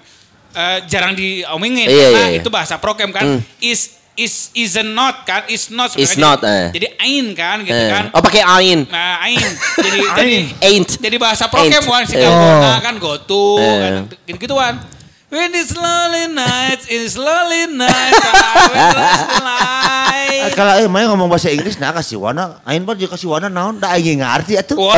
eh, 0.50 0.78
jarang 0.86 1.12
diomongin 1.12 1.86
Iya, 1.86 2.08
karena 2.08 2.20
iya, 2.24 2.28
iya. 2.34 2.38
itu 2.40 2.48
bahasa 2.48 2.76
prokem 2.76 3.08
kan. 3.10 3.24
Hmm. 3.24 3.40
Is 3.58 3.96
is 4.18 4.50
is 4.50 4.74
not 4.82 5.22
kan, 5.22 5.46
is 5.46 5.70
not 5.70 5.94
Is 5.94 6.18
not, 6.18 6.42
Jadi, 6.42 6.50
eh. 6.50 6.66
jadi 6.74 6.86
ain 6.98 7.26
kan 7.32 7.62
gitu 7.62 7.70
Eh. 7.70 7.86
kan. 7.86 8.04
Oh 8.10 8.18
pakai 8.18 8.42
ain. 8.42 8.82
Nah, 8.90 9.22
ain. 9.22 9.38
Jadi 9.78 10.00
jadi 10.18 10.34
Ain't. 10.58 10.90
jadi 10.98 11.16
bahasa 11.16 11.46
prokem 11.46 11.78
Ain't. 11.78 11.86
wan 11.86 12.02
si 12.02 12.18
Eh. 12.18 12.26
Kan 12.82 12.98
go 12.98 13.14
to 13.14 13.62
Eh. 13.62 13.78
kan 13.78 13.92
gitu-gituan. 14.26 14.74
When 15.28 15.52
it's 15.52 15.76
lonely 15.76 16.32
nights, 16.32 16.88
it's 16.88 17.12
lonely 17.12 17.68
nights. 17.76 18.16
Kalau 20.56 20.80
eh 20.80 20.88
main 20.88 21.04
ngomong 21.04 21.28
bahasa 21.28 21.52
Inggris 21.52 21.76
nah 21.76 21.92
kasih 21.92 22.16
wana, 22.16 22.56
aing 22.64 22.80
jeung 22.96 23.12
kasih 23.12 23.28
wana 23.28 23.52
naon 23.52 23.76
da 23.76 23.92
aing 23.92 24.24
ngarti 24.24 24.56
atuh. 24.56 24.80
Wow, 24.80 24.96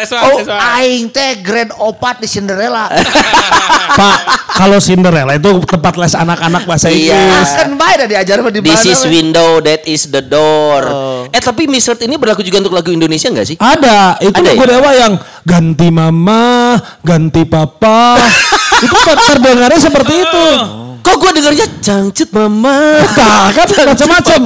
soal, 0.00 0.32
Oh, 0.32 0.40
soal. 0.40 0.56
aing 0.80 1.12
teh 1.12 1.44
grade 1.44 1.76
4 1.76 2.24
di 2.24 2.26
Cinderella. 2.26 2.88
Pak, 4.00 4.18
kalau 4.56 4.80
Cinderella 4.80 5.36
itu 5.36 5.60
tempat 5.68 5.92
les 6.00 6.16
anak-anak 6.16 6.64
bahasa 6.64 6.88
Iya. 6.88 7.20
Inggris. 7.20 7.50
Kan 7.60 7.76
bae 7.76 7.94
da 8.00 8.08
diajar 8.08 8.40
di 8.48 8.64
This 8.64 8.88
is 8.88 9.04
window, 9.04 9.60
that 9.60 9.84
is 9.84 10.08
the 10.08 10.24
door. 10.24 10.88
Oh. 10.88 11.36
Eh 11.36 11.42
tapi 11.44 11.68
Misheard 11.68 12.00
ini 12.00 12.16
berlaku 12.16 12.40
juga 12.40 12.64
untuk 12.64 12.72
lagu 12.72 12.88
Indonesia 12.88 13.28
nggak 13.28 13.44
sih? 13.44 13.60
Ada, 13.60 14.16
itu 14.24 14.40
Ada 14.40 14.56
lagu 14.56 14.64
ya? 14.64 14.68
Dewa 14.72 14.90
yang 14.96 15.20
ganti 15.44 15.92
mama, 15.92 16.80
ganti 17.04 17.44
papa. 17.44 18.16
Itu 18.80 18.96
ter- 18.96 19.24
terdengarnya 19.36 19.80
seperti 19.80 20.14
itu. 20.24 20.46
Kok 21.00 21.16
gue 21.16 21.30
dengarnya 21.40 21.66
cangcut 21.80 22.28
mama. 22.28 23.00
Nah, 23.16 23.48
kan 23.56 23.66
macam-macam. 23.88 24.40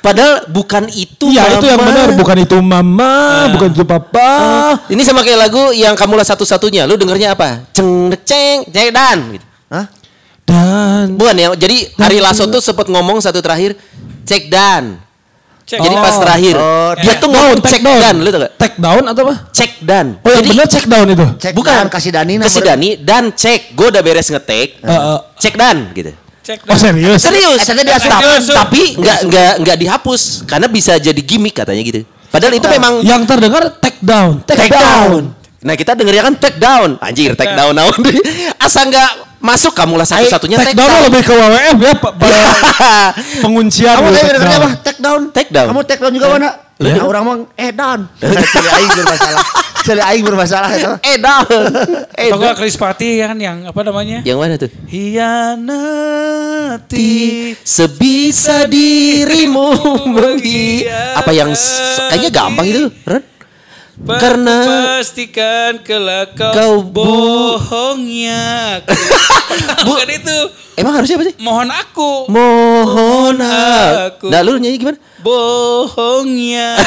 Padahal 0.00 0.48
bukan 0.48 0.88
itu 0.88 1.28
Iya 1.28 1.60
itu 1.60 1.68
yang 1.68 1.80
benar 1.84 2.16
bukan 2.16 2.36
itu 2.40 2.56
mama, 2.64 3.44
bukan 3.52 3.68
itu 3.68 3.84
papa. 3.84 4.32
Ini 4.88 5.02
sama 5.04 5.20
kayak 5.20 5.36
lagu 5.36 5.60
yang 5.76 5.92
kamu 5.92 6.16
lah 6.16 6.24
satu-satunya. 6.24 6.88
Lu 6.88 6.96
dengernya 6.96 7.36
apa? 7.36 7.68
Ceng 7.76 8.08
ceng 8.24 8.72
ceng 8.72 8.88
dan. 8.88 9.18
Gitu. 9.36 9.46
Hah? 9.68 9.86
Dan 10.48 11.14
Bukan 11.14 11.36
ya. 11.36 11.52
Jadi 11.52 11.92
Ari 12.00 12.18
Lasso 12.24 12.48
tuh 12.48 12.64
sempat 12.64 12.88
ngomong 12.88 13.20
satu 13.20 13.44
terakhir 13.44 13.76
cek 14.24 14.48
dan. 14.48 14.96
Cek. 15.70 15.78
Jadi 15.78 15.96
pas 16.02 16.10
Oh. 16.10 16.22
terakhir 16.26 16.54
Oh, 16.58 16.92
dia 16.98 17.14
tuh 17.22 17.30
down, 17.30 17.56
take 17.62 17.70
cek 17.70 17.82
down. 17.86 18.00
dan. 18.02 18.14
Lu 18.18 18.28
tau 18.34 18.40
gak? 18.42 18.52
take 18.58 18.76
down 18.82 19.02
atau 19.06 19.22
apa? 19.22 19.34
Cek 19.54 19.72
dan. 19.86 20.06
Oh 20.18 20.28
yang 20.34 20.42
Jadi 20.42 20.48
benar 20.50 20.66
check 20.66 20.86
down 20.90 21.06
itu. 21.06 21.26
Cek 21.38 21.52
bukan 21.54 21.74
dan 21.78 21.86
kasih 21.86 22.10
Dani 22.10 22.32
kasih 22.42 22.62
Dani 22.66 22.88
dan 22.98 23.22
cek. 23.30 23.60
Gue 23.78 23.86
udah 23.86 24.02
beres 24.02 24.26
ngetek. 24.26 24.82
Eh, 24.82 24.90
eh. 24.90 25.18
Cek 25.38 25.54
dan 25.54 25.76
gitu. 25.94 26.10
Cek. 26.42 26.58
Oh 26.66 26.74
serius? 26.74 27.22
Serius. 27.22 27.62
Eh, 27.62 27.86
dia 27.86 28.02
tapi, 28.50 28.98
nggak 28.98 29.18
nggak 29.30 29.52
nggak 29.62 29.76
dihapus 29.78 30.42
karena 30.50 30.66
bisa 30.66 30.98
jadi 30.98 31.22
gimmick 31.22 31.54
katanya 31.54 31.82
gitu. 31.86 32.02
Padahal 32.34 32.54
itu 32.58 32.66
memang 32.66 32.92
Yang 33.06 33.22
terdengar 33.30 33.62
take 33.78 34.02
down. 34.02 34.42
take, 34.42 34.74
down. 34.74 35.38
Nah 35.62 35.74
kita 35.78 35.94
dengernya 35.94 36.26
kan 36.26 36.34
take 36.34 36.58
down. 36.58 36.98
Anjir 36.98 37.38
take 37.38 37.54
down 37.54 37.78
naon. 37.78 37.94
Asal 38.58 38.90
nggak 38.90 39.29
masuk 39.40 39.72
kamu 39.72 39.96
lah 39.96 40.04
satu-satunya 40.04 40.56
Take 40.60 40.76
take, 40.76 40.78
down 40.78 40.92
down. 40.92 41.08
lebih 41.08 41.22
ke 41.24 41.32
WWF 41.32 41.76
ya 41.80 41.92
Pak. 41.96 42.12
penguncian. 43.44 43.96
Kamu 43.96 44.08
gitu, 44.08 44.20
take 44.20 44.28
dengernya 44.28 44.44
down. 44.46 44.60
apa? 44.60 44.70
Take 44.84 45.00
down. 45.00 45.20
Take 45.32 45.50
down. 45.50 45.66
Kamu 45.72 45.80
take 45.88 46.00
down 46.00 46.12
juga 46.12 46.28
mana? 46.28 46.48
Iya. 46.80 46.96
Nah, 46.96 47.04
orang 47.04 47.22
mah 47.24 47.36
eh 47.60 47.72
down. 47.76 48.08
Celi 48.56 48.68
aing 48.72 48.92
bermasalah. 48.96 49.44
Celi 49.80 50.00
aing 50.00 50.24
bermasalah 50.24 50.70
itu. 50.76 50.92
Eh 51.04 51.16
down. 51.20 51.44
Eh 52.16 52.28
Atau 52.32 52.40
enggak. 52.40 52.56
Chris 52.56 52.76
Pati 52.76 53.20
kan 53.20 53.36
yang 53.36 53.68
apa 53.68 53.80
namanya? 53.84 54.24
Yang 54.24 54.38
mana 54.40 54.56
tuh? 54.56 54.72
Hianati 54.88 55.92
Sebisa 57.60 58.64
dirimu 58.64 59.76
menghianati. 60.08 61.16
Apa 61.20 61.32
yang 61.36 61.52
kayaknya 62.08 62.30
gampang 62.32 62.64
itu, 62.68 62.88
Ren? 63.04 63.29
Karena- 64.00 64.96
pastikan 64.96 65.84
kelak 65.84 66.32
kau, 66.32 66.52
Kau 66.52 66.76
bohongnya. 66.80 68.80
Bukan 69.86 70.08
itu. 70.08 70.38
Emang 70.80 70.96
harusnya 70.96 71.20
apa 71.20 71.24
sih? 71.28 71.36
Mohon 71.36 71.68
aku 71.76 72.10
Mohon 72.32 73.36
aku. 73.44 74.26
Nah 74.32 74.40
lu 74.40 74.56
nyanyi 74.56 74.80
gimana? 74.80 74.98
bohongnya. 75.20 76.80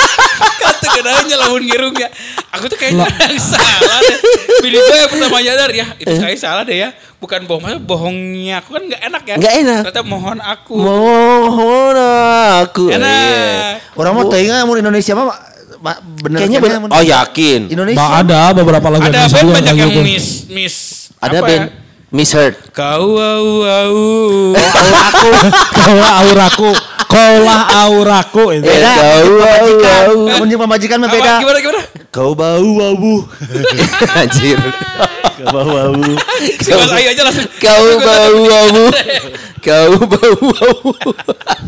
Kata 0.64 0.86
kenanya 0.96 1.36
lamun 1.36 1.62
ngerungnya. 1.62 2.08
Aku 2.56 2.72
tuh 2.72 2.80
kayaknya 2.80 3.04
yang 3.28 3.36
salah 3.36 4.00
deh. 4.00 4.18
Bini 4.64 4.80
gue 4.80 4.96
yang 4.96 5.10
pertama 5.12 5.38
nyadar 5.44 5.68
ya, 5.68 5.86
itu 6.00 6.16
kayaknya 6.16 6.40
salah 6.40 6.64
deh 6.64 6.80
ya. 6.80 6.88
Bukan 7.20 7.44
bohong, 7.44 7.60
maksudnya 7.60 7.84
bohongnya. 7.84 8.54
Aku 8.64 8.72
kan 8.72 8.82
nggak 8.88 9.02
enak 9.04 9.22
ya. 9.28 9.34
Nggak 9.36 9.54
enak. 9.60 9.80
Ternyata 9.84 10.02
mohon 10.02 10.38
aku. 10.40 10.74
Mohon 10.80 11.96
aku. 12.64 12.84
Iya. 12.88 12.96
enak. 12.96 13.72
Orang 14.00 14.12
mau 14.16 14.24
teuing 14.26 14.50
mun 14.64 14.80
Indonesia 14.80 15.12
mah 15.12 15.26
ma- 15.28 15.53
bener 15.92 16.38
Kayaknya 16.40 16.58
kayaknya 16.64 16.80
bener. 16.80 16.96
Oh 16.96 17.02
yakin. 17.04 17.60
Indonesia. 17.68 18.00
Bah, 18.00 18.10
ada 18.24 18.40
beberapa 18.56 18.86
lagu 18.88 19.04
Ada 19.04 19.10
Indonesia 19.12 19.36
band 19.36 19.52
banyak 19.52 19.74
yang 19.76 19.90
gitu. 19.92 20.00
miss 20.00 20.26
miss. 20.48 20.76
Ada 21.20 21.38
apa 21.40 21.46
band 21.46 21.64
ya? 21.68 21.83
Misheard. 22.14 22.54
Kau 22.70 23.18
au 23.18 23.48
au. 23.66 23.98
aku 24.54 25.30
kaulah 25.74 26.10
auraku 26.22 26.70
kaulah 27.10 27.60
auraku 27.86 28.44
itu 28.54 28.70
Beda. 28.70 28.92
Tahu, 28.94 29.34
Pemajikan. 29.34 29.82
tahu. 29.82 30.18
Namun 30.30 30.46
pemajikan 30.62 30.98
beda. 31.10 31.32
gimana 31.42 31.58
gimana? 31.58 31.82
Kau 32.14 32.30
bau 32.38 32.70
abu. 32.86 33.26
Anjir. 34.14 34.62
Kau 35.42 35.50
bau 35.50 35.74
abu. 35.74 36.14
Si 36.62 36.70
Mas 36.70 36.90
Ayu 36.94 37.08
aja 37.10 37.22
langsung. 37.26 37.50
Kau 37.58 37.86
bau 37.98 38.42
abu. 38.46 38.84
Kau 39.58 39.92
bau 40.06 40.32
abu. 40.54 40.90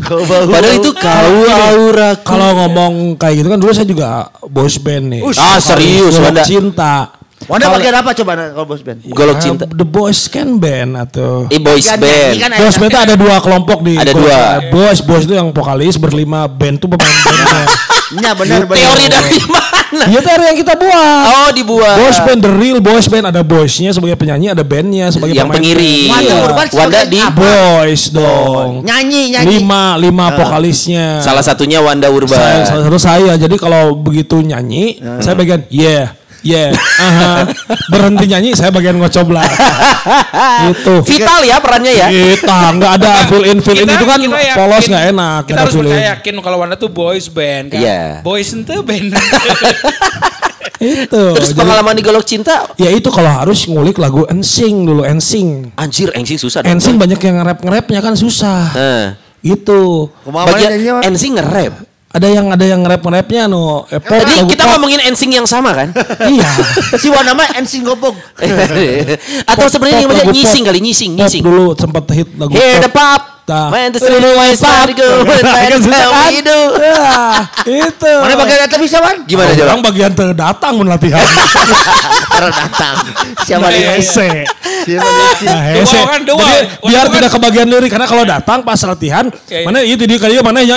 Kau 0.07 0.21
bau. 0.31 0.47
Padahal 0.47 0.79
itu 0.79 0.91
kau 0.95 1.35
auraku. 1.43 2.23
kalau 2.23 2.49
ngomong 2.63 3.19
kayak 3.19 3.43
gitu 3.43 3.49
kan 3.51 3.59
dulu 3.59 3.73
saya 3.75 3.89
juga 3.91 4.31
boys 4.47 4.79
band 4.79 5.11
nih 5.11 5.21
Ah, 5.43 5.59
serius, 5.59 6.23
cinta 6.47 7.16
Wanda 7.45 7.69
bagian 7.69 7.93
apa 7.93 8.11
coba 8.13 8.33
nah, 8.33 8.49
kalau 8.51 8.65
bos 8.65 8.81
band? 8.81 9.05
Golok 9.07 9.37
Ah, 9.37 9.39
cinta. 9.39 9.65
The 9.69 9.85
Boys 9.85 10.25
Can 10.27 10.57
Band 10.57 10.97
atau 10.97 11.45
Eh 11.47 11.61
boys 11.61 11.85
Kan 11.85 12.01
band. 12.01 12.33
kan 12.35 12.49
Boys 12.57 12.75
ada- 12.75 12.81
Band 12.81 12.91
itu 12.91 13.01
ada 13.03 13.15
dua 13.15 13.37
kelompok 13.39 13.79
di 13.83 13.95
Ada 13.95 14.11
dua. 14.11 14.41
Boys 14.67 14.99
Boys 14.99 15.23
itu 15.23 15.37
yang 15.37 15.53
vokalis 15.53 15.95
berlima 15.95 16.49
band 16.49 16.81
tuh 16.81 16.89
pemain 16.89 17.07
bandnya 17.23 17.65
Nya 18.17 18.31
benar 18.33 18.63
benar. 18.65 18.79
Teori 18.81 19.05
dari 19.05 19.37
mana? 19.45 20.05
Iya 20.07 20.21
teori 20.21 20.45
yang 20.45 20.59
kita 20.59 20.75
buat 20.75 21.23
Oh 21.29 21.51
dibuat. 21.53 21.97
Boys 21.99 22.19
Band 22.19 22.41
the 22.41 22.51
real 22.51 22.79
Boys 22.81 23.07
Band 23.07 23.25
ada 23.27 23.43
boysnya 23.43 23.91
sebagai 23.91 24.17
penyanyi 24.17 24.51
ada 24.51 24.65
bandnya 24.65 25.13
sebagai 25.13 25.35
Yang 25.35 25.47
pemain 25.47 25.59
pengiring. 25.61 26.09
Wanda 26.09 26.25
Iya. 26.25 26.37
Urban 26.43 26.67
Wanda 26.73 27.01
di 27.05 27.19
apa? 27.21 27.37
Boys 27.37 28.03
dong 28.11 28.71
Nyanyi 28.83 29.23
nyanyi. 29.31 29.47
lima 29.55 29.83
lima 29.95 30.25
vokalisnya 30.33 31.21
Salah 31.21 31.43
satunya 31.43 31.79
Wanda 31.79 32.09
saya, 32.09 32.17
Urban. 32.17 32.59
salah 32.65 32.83
satu 32.83 32.99
saya 32.99 33.33
jadi 33.37 33.55
kalau 33.55 33.93
begitu 33.95 34.41
nyanyi 34.41 34.99
saya 35.21 35.35
bagian 35.35 35.63
yeah 35.69 36.17
yeah 36.47 36.71
aha. 36.97 37.51
berhenti 37.91 38.25
nyanyi 38.27 38.51
saya 38.55 38.71
bagian 38.71 38.97
ngocoblah 38.97 39.43
itu 40.73 40.95
Vital 41.03 41.43
ya 41.43 41.59
perannya 41.59 41.93
ya. 41.93 42.07
kita 42.07 42.59
nggak 42.79 42.93
ada 43.03 43.13
fill 43.27 43.43
in 43.43 43.59
fill 43.59 43.75
in 43.75 43.85
Kita- 43.85 43.99
itu 43.99 44.07
kan 44.07 44.19
yakin- 44.23 44.55
polos 44.55 44.85
nggak 44.87 45.05
enak 45.11 45.41
Kita 45.45 45.59
harus 45.61 45.75
fill 45.75 45.83
in. 45.85 45.91
percaya 45.91 46.07
yakin 46.15 46.35
kalau 46.39 46.57
Wanda 46.57 46.77
tuh 46.77 46.89
boys 46.89 47.27
band 47.27 47.75
kan. 47.75 47.81
Iya. 47.83 48.23
Boys 48.23 48.55
itu 48.55 48.75
band. 48.81 49.11
itu 50.77 51.09
Terus 51.33 51.51
Jadi, 51.51 51.59
pengalaman 51.59 51.97
di 51.97 52.03
Golok 52.05 52.23
Cinta 52.23 52.69
ya 52.77 52.93
itu 52.93 53.09
kalau 53.09 53.33
harus 53.33 53.65
ngulik 53.65 53.97
lagu 53.97 54.29
ensing 54.29 54.85
dulu 54.85 55.03
ensing 55.03 55.73
Anjir, 55.75 56.13
engsing 56.13 56.37
susah 56.37 56.61
ensing 56.63 57.01
banyak 57.01 57.17
yang 57.17 57.41
nge-rap 57.41 57.59
nge-rapnya 57.65 58.01
kan 58.05 58.13
susah 58.13 58.77
Nah, 58.77 59.07
gitu 59.41 60.13
bagian 60.23 61.01
ensing 61.03 61.33
nge-rap. 61.35 61.96
Ada 62.17 62.27
yang 62.27 62.47
ada 62.49 62.65
yang 62.65 62.81
nge-rap 62.81 63.03
nge-rapnya 63.03 63.45
no 63.45 63.85
eh, 63.87 64.01
pop, 64.01 64.17
Tadi 64.17 64.49
kita 64.49 64.65
pop. 64.65 64.71
ngomongin 64.73 65.05
ensing 65.05 65.31
yang 65.31 65.45
sama 65.45 65.77
kan? 65.77 65.93
iya 66.33 66.49
Si 66.97 67.13
Wanda 67.13 67.37
mah 67.37 67.61
ensing 67.61 67.85
gobog. 67.85 68.17
Atau 69.53 69.69
sebenarnya 69.69 70.01
yang 70.01 70.11
Pop, 70.11 70.17
namanya 70.19 70.33
nyising 70.33 70.65
pop. 70.65 70.69
kali 70.73 70.79
nyising, 70.81 71.13
Pop 71.13 71.21
nyising. 71.23 71.43
dulu 71.45 71.77
sempat 71.77 72.05
hit 72.11 72.29
lagu 72.35 72.57
Hear 72.57 72.81
the 72.81 72.89
pop. 72.89 73.36
Tah. 73.47 73.71
When 73.71 73.95
the 73.95 74.03
start 74.59 74.91
to 74.91 74.95
go, 74.99 75.23
when 75.23 75.39
the 75.39 76.43
do. 76.43 76.59
Ya, 76.83 77.47
itu. 77.87 78.13
Mana 78.19 78.35
bagian 78.35 78.59
eta 78.67 78.75
bisa 78.75 78.99
Wan? 78.99 79.23
Gimana 79.23 79.55
coba? 79.55 79.67
Orang 79.71 79.83
bagian 79.87 80.13
terdatang 80.13 80.73
mun 80.75 80.91
latihan. 80.91 81.23
Karena 82.35 82.51
datang. 82.51 82.97
Siapa 83.47 83.71
Iya, 83.71 83.79
dia? 83.79 83.91
Hese. 84.03 84.29
Siapa? 84.83 85.07
Nah, 85.47 85.61
hese. 85.73 85.99
Dua. 86.27 86.43
Jadi, 86.43 86.59
biar 86.91 87.07
itu 87.07 87.15
tidak 87.15 87.31
kebagian 87.33 87.67
lirik 87.71 87.87
karena 87.87 88.07
kalau 88.11 88.27
datang 88.27 88.67
pas 88.67 88.83
latihan, 88.83 89.31
Iya, 89.47 89.63
iya. 89.63 89.67
mana 89.67 89.79
itu 89.81 90.03
dia 90.05 90.19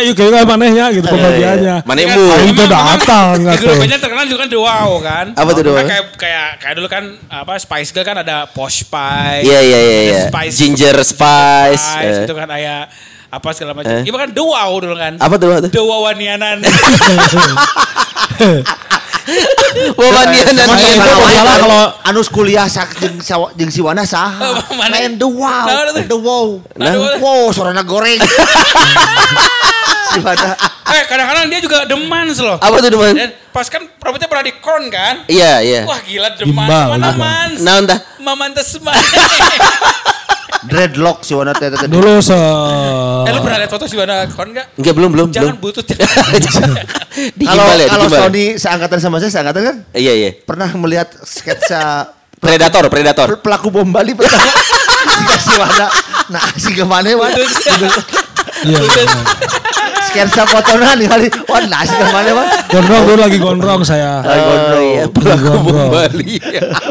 itu 0.06 0.14
kayaknya 0.14 0.46
manehnya 0.46 0.86
gitu 0.94 1.08
pembagiannya. 1.10 1.76
Mana 1.84 2.00
Kan, 2.06 2.16
mu? 2.16 2.24
Aing 2.30 2.54
tuh 2.54 2.66
memang- 2.70 2.70
datang 2.70 3.26
memang 3.26 3.40
nggak 3.40 3.50
di 3.50 3.58
tuh. 3.58 3.66
grup 3.66 3.76
bandnya 3.82 4.00
terkenal 4.00 4.26
juga 4.30 4.40
kan 4.40 4.50
Wow 4.62 4.90
kan. 5.02 5.26
Apa 5.34 5.50
tuh 5.52 5.64
Wow? 5.66 5.74
Nah, 5.74 5.86
Kayak 5.90 6.06
kayak 6.16 6.48
kayak 6.62 6.74
dulu 6.78 6.88
kan 6.88 7.04
apa 7.34 7.54
Spice 7.58 7.90
Girl 7.90 8.06
kan 8.06 8.18
ada 8.22 8.38
Posh 8.46 8.86
Spice. 8.86 9.42
Iya 9.42 9.60
iya 9.60 9.80
iya 9.80 10.00
iya. 10.06 10.22
Ginger 10.54 10.98
Spice. 11.02 11.82
Spice 11.82 12.18
eh. 12.22 12.26
itu 12.30 12.34
kan 12.38 12.48
kayak 12.60 12.92
apa 13.32 13.50
segala 13.56 13.72
macam. 13.72 13.88
Eh. 13.96 14.04
Gimana 14.04 14.28
kan 14.28 14.32
The 14.36 14.44
Wow 14.44 14.72
dulu 14.84 14.96
kan. 15.00 15.14
Apa 15.16 15.36
tuh? 15.40 15.48
apa 15.56 15.64
tuh? 15.64 15.72
The 15.72 15.80
Wawanianan. 15.80 16.58
Wawanian 19.94 20.58
dan 20.58 20.66
Sama 20.66 20.74
Kalau 20.74 20.90
itu 20.90 20.98
lain, 20.98 21.22
masalah 21.22 21.54
anu- 21.54 21.62
kalau- 21.62 21.92
anu 22.02 22.20
kuliah 22.34 22.66
sak 22.66 22.98
jeung 22.98 23.22
sawa- 23.22 23.54
jeung 23.54 23.70
si 23.70 23.80
Wana 23.86 24.02
saha? 24.02 24.58
Mana? 24.80 24.98
Lain 24.98 25.22
the 25.22 25.30
wow, 25.30 25.70
the 25.94 26.18
wow. 26.18 26.58
Nah, 26.74 26.98
the 26.98 27.22
Wow, 27.22 27.54
suarana 27.54 27.86
goreng. 27.86 28.18
eh 30.90 31.06
kadang-kadang 31.06 31.46
dia 31.54 31.62
juga 31.62 31.86
demans 31.86 32.42
loh. 32.42 32.58
Apa 32.58 32.82
tuh 32.82 32.90
teman? 32.90 33.14
Dan 33.14 33.30
pas 33.54 33.70
kan 33.70 33.86
rambutnya 34.02 34.26
pernah 34.26 34.42
di 34.42 34.54
kon 34.58 34.90
kan. 34.90 35.22
Iya 35.30 35.62
iya. 35.62 35.82
Wah 35.86 36.02
gila 36.02 36.34
deman. 36.34 36.66
Gimbal, 36.66 36.98
Mana 36.98 37.14
mans? 37.14 37.62
Nah 37.62 37.78
entah. 37.78 38.00
Mamantes 38.18 38.82
man. 38.82 38.98
Dreadlock 40.62 41.24
si 41.24 41.32
Wana 41.32 41.52
teh 41.52 41.68
teh. 41.68 41.86
Dulu 41.86 42.20
se 42.20 42.36
eh 42.36 43.32
lu 43.32 43.40
pernah 43.40 43.58
lihat 43.58 43.72
foto 43.72 43.86
si 43.86 43.96
Wana 43.96 44.28
kon 44.28 44.52
gak? 44.52 44.76
Enggak 44.76 44.94
belum 44.94 45.10
belum 45.10 45.28
Jangan 45.30 45.56
belum. 45.56 45.58
butut. 45.62 45.86
Kalau 47.40 47.64
ya, 47.70 47.88
kalau 47.88 48.06
digimbal. 48.06 48.20
Sony 48.22 48.46
seangkatan 48.56 49.00
sama 49.00 49.18
saya 49.18 49.32
seangkatan 49.32 49.62
kan 49.62 49.76
Iya 49.92 50.14
iya. 50.14 50.30
pernah 50.38 50.68
melihat 50.74 51.08
sketsa 51.22 52.08
Predator, 52.44 52.88
predator. 52.88 53.28
pel- 53.30 53.44
pelaku 53.44 53.68
bom 53.70 53.84
Bali 53.86 54.16
pertama. 54.16 54.48
si 55.38 55.52
Wana. 55.54 55.88
Nah, 56.30 56.44
si 56.56 56.72
ke 56.72 56.84
mana 56.84 57.12
Wan? 57.14 57.36
Iya. 58.62 58.80
Sketsa 60.06 60.44
fotonan 60.46 60.96
kali. 60.98 61.28
Wan, 61.46 61.68
nah 61.68 61.84
si 61.84 61.92
ke 61.92 62.08
mana 62.08 62.32
Wan? 62.32 62.48
Gondrong 62.70 63.04
dulu 63.06 63.20
lagi 63.20 63.38
gondrong 63.38 63.82
saya. 63.84 64.24
Oh 64.24 64.80
iya, 64.82 65.04
pelaku 65.06 65.44
bom 65.44 65.64
Gondrong. 65.68 65.90
Bali. 65.92 66.40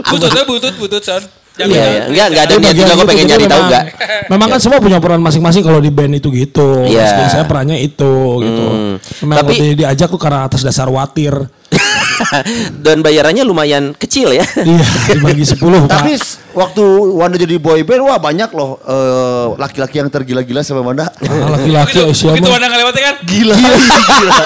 Bututnya 0.05 0.43
butut 0.45 0.75
butut 0.77 1.01
son. 1.01 1.23
Jangan 1.59 1.75
Iya, 1.75 1.83
iya. 1.83 2.03
Enggak, 2.07 2.27
enggak 2.31 2.45
ada 2.47 2.55
niat 2.63 2.75
juga 2.79 2.93
gue 2.95 3.07
pengen 3.11 3.27
nyari 3.27 3.45
tahu 3.51 3.63
enggak. 3.67 3.85
Memang 4.31 4.49
kan 4.55 4.61
semua 4.63 4.79
punya 4.79 4.99
peran 5.03 5.19
masing-masing 5.19 5.63
kalau 5.67 5.83
di 5.83 5.91
band 5.91 6.15
itu 6.15 6.29
gitu. 6.31 6.87
Iya. 6.87 7.27
Saya 7.27 7.45
perannya 7.51 7.83
itu 7.83 8.15
gitu. 8.47 8.65
Hmm. 8.71 8.95
Memang 9.27 9.37
Tapi- 9.43 9.75
diajak 9.75 10.07
tuh 10.07 10.21
karena 10.23 10.47
atas 10.47 10.63
dasar 10.63 10.87
watir. 10.87 11.35
Dan 12.85 13.01
bayarannya 13.05 13.45
lumayan 13.47 13.95
kecil 13.95 14.35
ya. 14.35 14.45
Iya, 14.69 14.85
dibagi 15.17 15.45
10 15.47 15.59
Pak. 15.59 15.89
Tapi 15.89 16.13
waktu 16.53 16.85
Wanda 17.15 17.37
jadi 17.39 17.57
boy 17.57 17.81
band, 17.87 18.03
wah 18.05 18.19
banyak 18.21 18.51
loh 18.53 18.77
eh, 18.85 19.47
laki-laki 19.57 20.03
yang 20.03 20.11
tergila-gila 20.13 20.61
sama 20.61 20.85
Wanda. 20.85 21.09
Ah, 21.25 21.57
laki-laki 21.57 22.05
Begitu, 22.05 22.13
Asia 22.13 22.31
begitu 22.35 22.49
mah. 22.49 22.55
Wanda 22.59 22.67
nggak 22.69 22.81
lewatnya 22.85 23.03
kan. 23.03 23.17
Gila, 23.25 23.55
gila, 23.55 23.79
gila, 24.19 24.45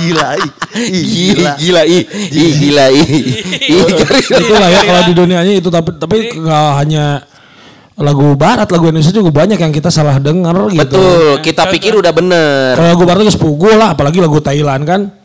gila. 0.00 0.30
gila 1.60 1.82
ih, 1.84 2.02
ih, 2.30 2.52
gila. 2.60 2.84
Ih, 2.94 3.06
Itulah 4.22 4.68
ya 4.70 4.80
kalau 4.86 5.02
di 5.04 5.14
dunianya 5.16 5.52
itu 5.58 5.68
tapi 5.68 5.90
tapi 5.98 6.16
hanya 6.48 7.26
lagu 8.00 8.32
barat, 8.32 8.64
lagu 8.72 8.88
Indonesia 8.88 9.12
juga 9.12 9.28
banyak 9.28 9.60
yang 9.60 9.72
kita 9.76 9.92
salah 9.92 10.16
dengar 10.16 10.56
gitu. 10.72 10.80
Betul, 10.80 11.44
kita 11.44 11.68
pikir 11.68 11.92
udah 12.00 12.12
bener. 12.16 12.72
Kalau 12.80 12.88
lagu 12.96 13.04
barat 13.04 13.28
itu 13.28 13.36
sepugu 13.36 13.76
lah, 13.76 13.92
apalagi 13.92 14.24
lagu 14.24 14.40
Thailand 14.40 14.82
kan. 14.88 15.19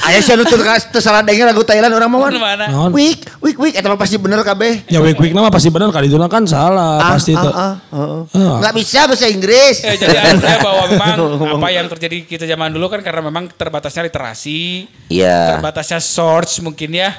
Ayah 0.00 0.20
sih 0.24 0.32
nutur 0.32 0.64
kas 0.64 0.88
salah 0.98 1.20
denger 1.20 1.52
lagu 1.52 1.60
Thailand 1.60 1.92
orang 1.92 2.08
mau 2.08 2.24
Mana? 2.24 2.88
Wik, 2.88 3.20
wik, 3.44 3.56
wik, 3.60 3.74
eta 3.76 3.86
mah 3.92 4.00
pasti 4.00 4.16
bener 4.16 4.40
kabeh. 4.40 4.88
Ya 4.88 4.98
week 4.98 5.20
week 5.20 5.36
nama 5.36 5.52
pasti 5.52 5.68
benar 5.68 5.92
kali 5.92 6.08
itu 6.08 6.16
kan 6.26 6.48
salah 6.48 6.98
Ah, 6.98 7.10
pasti 7.14 7.36
ah, 7.36 7.38
itu. 7.38 7.50
ah, 7.52 7.74
heeh. 7.92 8.22
Ah. 8.32 8.56
Nggak 8.64 8.74
bisa 8.80 9.00
bahasa 9.04 9.28
Inggris. 9.28 9.76
Ya, 9.84 9.92
jadi 10.00 10.16
artinya 10.16 10.58
bahwa 10.64 10.82
memang 10.88 11.16
apa 11.60 11.68
yang 11.68 11.86
terjadi 11.92 12.16
kita 12.24 12.44
zaman 12.48 12.72
dulu 12.72 12.88
kan 12.88 13.04
karena 13.04 13.20
memang 13.28 13.52
terbatasnya 13.52 14.08
literasi, 14.08 14.88
Iya. 15.12 15.60
terbatasnya 15.60 16.00
source 16.00 16.64
mungkin 16.64 16.96
ya 16.96 17.12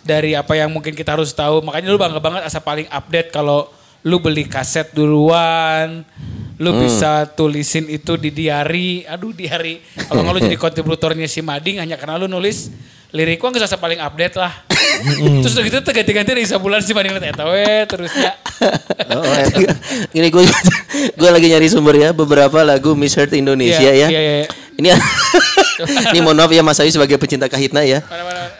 dari 0.00 0.32
apa 0.38 0.54
yang 0.54 0.70
mungkin 0.70 0.94
kita 0.94 1.18
harus 1.18 1.34
tahu. 1.34 1.66
Makanya 1.66 1.90
lu 1.90 1.98
bangga 1.98 2.22
banget 2.22 2.46
asa 2.46 2.62
paling 2.62 2.86
update 2.88 3.34
kalau 3.34 3.66
lu 4.00 4.16
beli 4.22 4.46
kaset 4.46 4.88
duluan, 4.94 6.06
lu 6.60 6.76
bisa 6.76 7.24
tulisin 7.24 7.88
itu 7.88 8.20
di 8.20 8.28
diary. 8.28 9.08
Aduh 9.08 9.32
diary. 9.32 9.80
Kalau 9.96 10.20
nggak 10.20 10.34
lu 10.36 10.40
jadi 10.44 10.58
kontributornya 10.68 11.24
si 11.24 11.40
Mading 11.40 11.80
hanya 11.80 11.96
karena 11.96 12.20
lu 12.20 12.28
nulis 12.28 12.68
lirik 13.10 13.40
gua 13.40 13.50
nggak 13.50 13.66
asa 13.66 13.80
paling 13.80 13.98
update 13.98 14.36
lah. 14.36 14.52
Terus 15.40 15.56
udah 15.56 15.64
gitu 15.64 15.78
ganti-ganti 15.80 16.30
dari 16.36 16.44
sebulan 16.44 16.84
si 16.84 16.92
Mading 16.92 17.16
eta 17.18 17.44
we 17.48 17.64
terusnya. 17.88 18.32
Oh, 19.10 19.24
eta. 19.24 19.72
Ini 20.12 20.28
gue 20.28 20.44
gue 21.16 21.30
lagi 21.32 21.48
nyari 21.48 21.66
sumber 21.72 21.96
ya 21.96 22.12
beberapa 22.12 22.60
lagu 22.60 22.92
Misheard 22.92 23.32
Indonesia 23.32 23.80
Iya, 23.80 24.06
ya. 24.06 24.08
iya, 24.12 24.20
iya. 24.20 24.46
Ini 24.80 24.96
ini 26.12 26.18
mohon 26.24 26.36
maaf 26.40 26.48
ya 26.48 26.64
Mas 26.64 26.80
Ayu 26.80 26.88
sebagai 26.88 27.20
pecinta 27.20 27.44
kahitna 27.46 27.84
ya. 27.84 28.00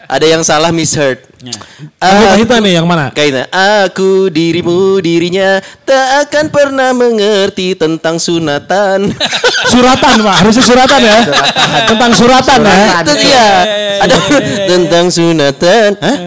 Ada 0.05 0.25
yang 0.29 0.45
salah 0.45 0.69
Misheard. 0.69 1.25
Lagu 1.41 1.57
Ah, 1.97 2.37
kita 2.37 2.61
nih 2.61 2.77
yang 2.77 2.85
mana? 2.85 3.09
Kahitna, 3.09 3.49
aku 3.49 4.29
dirimu 4.29 5.01
dirinya 5.01 5.57
tak 5.81 6.29
akan 6.29 6.45
pernah 6.53 6.93
mengerti 6.93 7.73
tentang 7.73 8.21
sunatan. 8.21 9.09
Suratan 9.71 10.19
Pak, 10.21 10.35
harusnya 10.43 10.63
suratan 10.67 10.99
ya. 10.99 11.17
Tentang 11.87 12.11
suratan 12.11 12.59
ya. 12.59 12.75
Suratan. 12.75 13.03
Itu 13.07 13.13
dia. 13.23 13.47
Ada 14.03 14.15
tentang 14.67 15.05
sunatan. 15.07 15.89
Hah? 16.01 16.17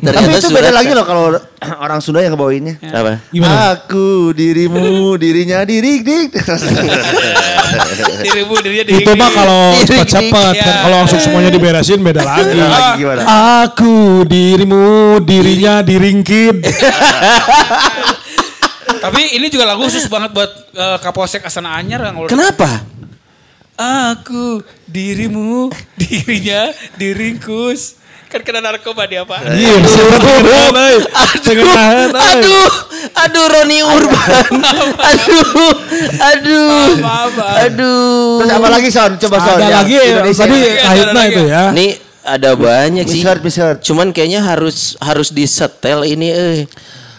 Tapi 0.00 0.30
itu 0.32 0.48
beda 0.48 0.70
suratan. 0.72 0.72
lagi 0.72 0.90
loh 0.96 1.04
kalau 1.04 1.24
orang 1.84 2.00
Sunda 2.00 2.24
yang 2.24 2.32
ngebawainnya. 2.32 2.80
Apa? 2.80 3.20
Gimana? 3.28 3.76
Aku 3.76 4.32
dirimu 4.32 5.14
dirinya 5.20 5.62
diri 5.68 6.00
dik. 6.00 6.32
Dirimu 8.26 8.54
dirinya 8.62 8.84
diri. 8.86 9.02
Itu 9.04 9.12
mah 9.16 9.30
kalau 9.30 9.62
cepat-cepat 9.88 10.54
iya. 10.54 10.64
kan 10.64 10.74
kalau 10.86 10.96
langsung 11.04 11.20
semuanya 11.20 11.50
diberesin 11.50 12.00
beda 12.00 12.22
lagi. 12.22 12.54
Lagi 12.56 12.90
gimana? 13.00 13.22
Aku 13.66 14.24
dirimu 14.26 15.18
dirinya 15.24 15.80
diringkit. 15.84 16.56
Tapi 19.02 19.34
ini 19.34 19.50
juga 19.50 19.66
lagu 19.66 19.82
khusus 19.82 20.06
banget 20.06 20.30
buat 20.30 20.50
eh, 20.78 20.98
Kapolsek 21.02 21.42
Astana 21.42 21.74
Anyar 21.74 22.06
yang 22.06 22.22
Kenapa? 22.30 22.86
Aku 23.74 24.62
dirimu 24.86 25.72
dirinya 25.98 26.70
diringkus. 26.94 27.98
Kan 28.30 28.40
kena 28.40 28.64
narkoba 28.64 29.04
dia 29.04 29.28
Pak. 29.28 29.44
Iya, 29.44 29.76
euy. 29.76 31.04
Aduh, 32.16 32.72
aduh 33.14 33.44
Roni 33.46 33.78
Urban. 33.80 34.50
aduh, 35.12 35.44
aduh, 36.18 36.90
aduh. 37.60 38.38
Terus 38.42 38.52
apa 38.52 38.68
lagi 38.68 38.88
Son? 38.88 39.12
Coba 39.18 39.36
Son. 39.38 39.56
Ada 39.56 39.62
yang 39.62 39.76
lagi 39.78 39.92
ya, 39.92 40.04
Indonesia. 40.08 40.42
tadi 40.42 40.58
Ada 40.58 40.82
kahitna 40.82 41.12
lagi. 41.20 41.30
itu 41.30 41.42
ya. 41.46 41.62
Nih 41.70 41.90
ada 42.22 42.50
banyak 42.54 43.04
sih. 43.04 43.20
Misheard, 43.20 43.40
misheard. 43.42 43.78
Cuman 43.82 44.10
kayaknya 44.10 44.40
harus 44.42 44.94
harus 44.98 45.28
disetel 45.30 46.06
ini 46.06 46.28
eh. 46.30 46.58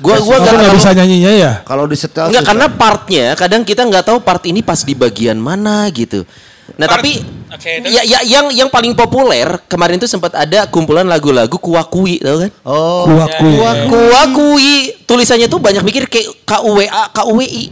Gua 0.03 0.19
gua 0.19 0.35
gak 0.41 0.51
nggak 0.59 0.75
bisa 0.75 0.89
nyanyinya 0.91 1.31
ya. 1.31 1.51
Kalau 1.63 1.87
di 1.87 1.95
setel 1.95 2.27
Enggak 2.27 2.43
karena 2.43 2.67
partnya 2.67 3.25
kadang 3.39 3.63
kita 3.63 3.87
nggak 3.87 4.03
tahu 4.03 4.19
part 4.19 4.43
ini 4.43 4.59
pas 4.59 4.83
di 4.83 4.91
bagian 4.91 5.39
mana 5.39 5.87
gitu. 5.95 6.27
Nah 6.75 6.87
Part- 6.87 6.99
tapi 6.99 7.23
Oke, 7.53 7.69
dan- 7.85 7.93
ya, 7.93 8.01
ya 8.01 8.19
yang 8.25 8.49
yang 8.49 8.69
paling 8.73 8.97
populer 8.97 9.45
kemarin 9.69 10.01
tuh 10.01 10.09
sempat 10.09 10.33
ada 10.33 10.65
kumpulan 10.65 11.05
lagu-lagu 11.05 11.53
kuakui 11.61 12.17
tahu 12.17 12.49
kan? 12.49 12.51
Oh. 12.65 13.05
Kuakui. 13.05 13.55
Kuakui 13.93 14.75
tulisannya 15.05 15.45
tuh 15.45 15.61
banyak 15.61 15.85
mikir 15.85 16.09
kayak 16.09 16.33
K 16.49 16.51
U 16.65 16.73
W 16.73 16.81
A 16.89 17.13
K 17.13 17.29
U 17.29 17.37
W 17.37 17.41
I 17.45 17.69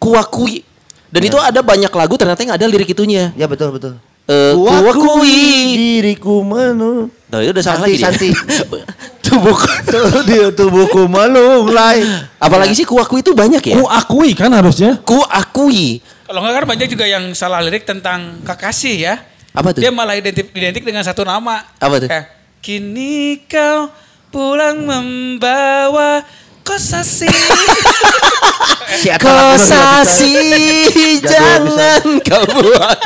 kuakui. 0.00 0.64
Dan 1.08 1.20
itu 1.24 1.36
ada 1.36 1.60
banyak 1.60 1.92
lagu 1.92 2.14
ternyata 2.16 2.40
yang 2.40 2.56
ada 2.56 2.64
lirik 2.64 2.88
itunya. 2.88 3.32
Ya 3.36 3.44
betul 3.44 3.72
betul. 3.72 4.00
Eh, 4.28 4.52
kuakui. 4.52 5.40
diriku 5.76 6.44
menu. 6.44 7.08
Nah, 7.32 7.40
itu 7.40 7.52
udah 7.52 7.64
salah 7.64 7.88
lagi. 7.88 7.96
Santi. 7.96 8.28
Tubuh. 9.24 9.56
Tuh 9.88 10.24
dia 10.24 10.48
tubuhku 10.52 11.04
melulai. 11.04 12.00
Apalagi 12.40 12.72
sih 12.76 12.84
kuakui 12.88 13.20
itu 13.20 13.32
banyak 13.36 13.60
ya? 13.60 13.76
Ku 13.76 13.84
akui 13.84 14.32
kan 14.32 14.52
harusnya. 14.52 15.00
Kuakui. 15.04 16.00
Kalau 16.28 16.44
nggak 16.44 16.60
kan 16.60 16.66
banyak 16.68 16.88
juga 16.92 17.08
yang 17.08 17.32
salah 17.32 17.64
lirik 17.64 17.88
tentang 17.88 18.44
kekasih 18.44 18.96
ya. 19.00 19.14
Apa 19.56 19.72
tuh? 19.72 19.80
Dia 19.80 19.88
malah 19.88 20.12
identik, 20.12 20.52
identik 20.52 20.84
dengan 20.84 21.00
satu 21.00 21.24
nama. 21.24 21.64
Apa 21.80 22.04
tuh? 22.04 22.08
Kayak, 22.12 22.36
Kini 22.60 23.48
kau 23.48 23.88
pulang 24.28 24.84
membawa 24.84 26.20
kosasi. 26.60 27.32
Kosasi 29.24 30.36
jangan 31.24 32.20
kau 32.20 32.44
buat. 32.60 32.98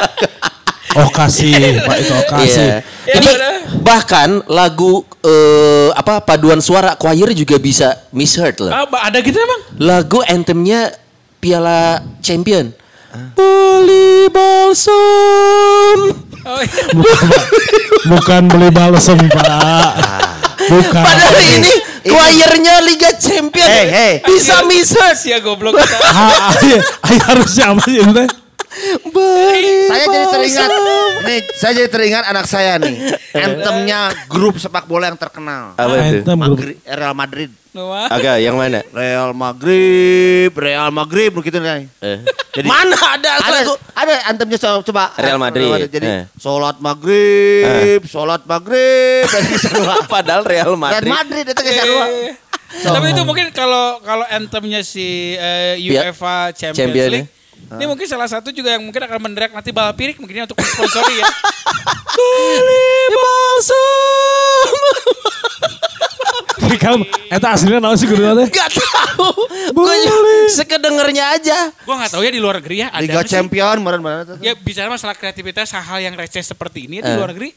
Oh 0.99 1.09
kasih, 1.15 1.79
Pak 1.87 1.97
itu 2.03 2.13
oh 2.13 2.25
kasih. 2.27 2.69
Ya, 3.07 3.17
Ini 3.17 3.23
bener. 3.23 3.53
bahkan 3.87 4.43
lagu 4.51 5.07
eh, 5.23 5.95
apa 5.95 6.21
paduan 6.27 6.59
suara 6.59 6.99
choir 6.99 7.31
juga 7.39 7.55
bisa 7.63 8.03
misheard 8.11 8.59
loh. 8.61 8.75
Ah, 8.75 8.85
ada 9.07 9.23
gitu 9.23 9.39
emang? 9.39 9.61
Lagu 9.79 10.21
anthemnya 10.27 10.91
Piala 11.39 12.03
Champion. 12.19 12.82
Beli 13.37 14.27
balsam. 14.33 15.99
Oh, 16.43 16.61
iya. 16.65 16.85
Bukan. 16.99 17.31
Bukan 18.09 18.43
beli 18.51 18.69
balsem 18.73 19.21
Pak. 19.31 19.93
Bukan. 20.67 21.05
Padahal 21.05 21.39
ini 21.61 21.73
choirnya 22.03 22.81
Liga 22.83 23.13
Champion. 23.15 23.69
Hey, 23.69 23.87
hey. 23.89 24.15
Bisa 24.25 24.65
misheard. 24.65 25.15
Sia 25.15 25.39
goblok. 25.39 25.77
Iya. 25.79 25.99
Ah, 26.11 27.21
harusnya 27.31 27.77
apa 27.77 27.81
sih 27.87 28.01
Beli 29.05 29.75
Saya 29.85 30.05
jadi 30.07 30.27
teringat 30.29 30.71
nih, 31.23 31.39
saya 31.55 31.73
jadi 31.75 31.89
teringat 31.89 32.25
anak 32.27 32.45
saya 32.45 32.73
nih. 32.77 32.95
Anthemnya 33.33 33.99
grup 34.27 34.57
sepak 34.57 34.85
bola 34.85 35.07
yang 35.07 35.17
terkenal. 35.17 35.73
Apa 35.75 35.95
itu? 36.11 36.27
Magri- 36.29 36.81
Real 36.85 37.13
Madrid. 37.13 37.51
Agak 38.07 38.37
yang 38.37 38.53
mana? 38.55 38.85
Real 38.91 39.33
Madrid, 39.33 40.53
Real 40.53 40.91
Madrid 40.91 41.33
begitu 41.33 41.57
nih. 41.57 41.89
Eh. 41.99 42.21
Jadi 42.53 42.69
mana 42.69 42.93
ada 42.93 43.31
ada 43.41 43.49
lagu? 43.51 43.73
ada 43.91 44.13
anthemnya 44.29 44.59
so- 44.59 44.85
coba 44.85 45.09
Real 45.17 45.41
Madrid. 45.41 45.89
Jadi 45.89 46.05
Eh. 46.05 46.25
sholat 46.37 46.77
maghrib, 46.79 48.05
sholat 48.05 48.45
maghrib 48.45 49.25
Padahal 50.13 50.45
Real 50.45 50.69
Real 50.69 50.77
Madrid. 50.77 51.09
Madrid 51.09 51.45
itu 51.47 51.61
kisah 51.63 51.85
dua. 51.87 52.07
Eh, 52.07 52.33
Tapi 52.83 53.07
itu 53.09 53.23
mungkin 53.23 53.49
kalau 53.51 54.01
kalau 54.01 54.25
anthemnya 54.27 54.81
si 54.81 55.33
eh, 55.35 55.77
Pia- 55.79 56.09
UEFA 56.09 56.53
Champions 56.53 56.77
Champion 56.79 57.09
ya. 57.11 57.25
Ini 57.79 57.85
mungkin 57.87 58.07
salah 58.07 58.29
satu 58.29 58.51
juga 58.51 58.75
yang 58.75 58.83
mungkin 58.83 59.03
akan 59.05 59.19
menderek 59.21 59.53
nanti 59.53 59.71
bal 59.71 59.93
pirik 59.93 60.19
mungkin 60.19 60.43
ya 60.43 60.45
untuk 60.45 60.59
sponsori 60.61 61.15
ya. 61.19 61.27
balsam. 63.09 64.73
Tapi 66.63 66.77
kamu, 66.79 67.03
eta 67.29 67.49
aslinya 67.53 67.81
naon 67.83 67.99
sih 67.99 68.09
kudu 68.09 68.23
teh? 68.23 68.49
Gak 68.49 68.71
tahu. 68.73 69.29
Gue 69.77 69.95
sekedengernya 70.49 71.37
aja. 71.37 71.59
Gua 71.85 72.01
nggak 72.01 72.13
tahu 72.17 72.23
ya 72.25 72.31
di 72.33 72.41
luar 72.41 72.61
negeri 72.63 72.87
ya 72.87 72.89
ada 72.89 73.03
Liga? 73.03 73.21
Champion 73.25 73.77
kemarin 73.83 74.01
mana 74.01 74.21
tuh? 74.25 74.37
Ya 74.41 74.53
bicara 74.57 74.89
masalah 74.89 75.13
kreativitas 75.17 75.73
hal-hal 75.73 75.99
yang 76.01 76.15
receh 76.17 76.41
seperti 76.41 76.87
ini 76.89 77.01
ya, 77.01 77.09
di 77.09 77.13
Eh. 77.13 77.17
luar 77.19 77.31
negeri 77.35 77.53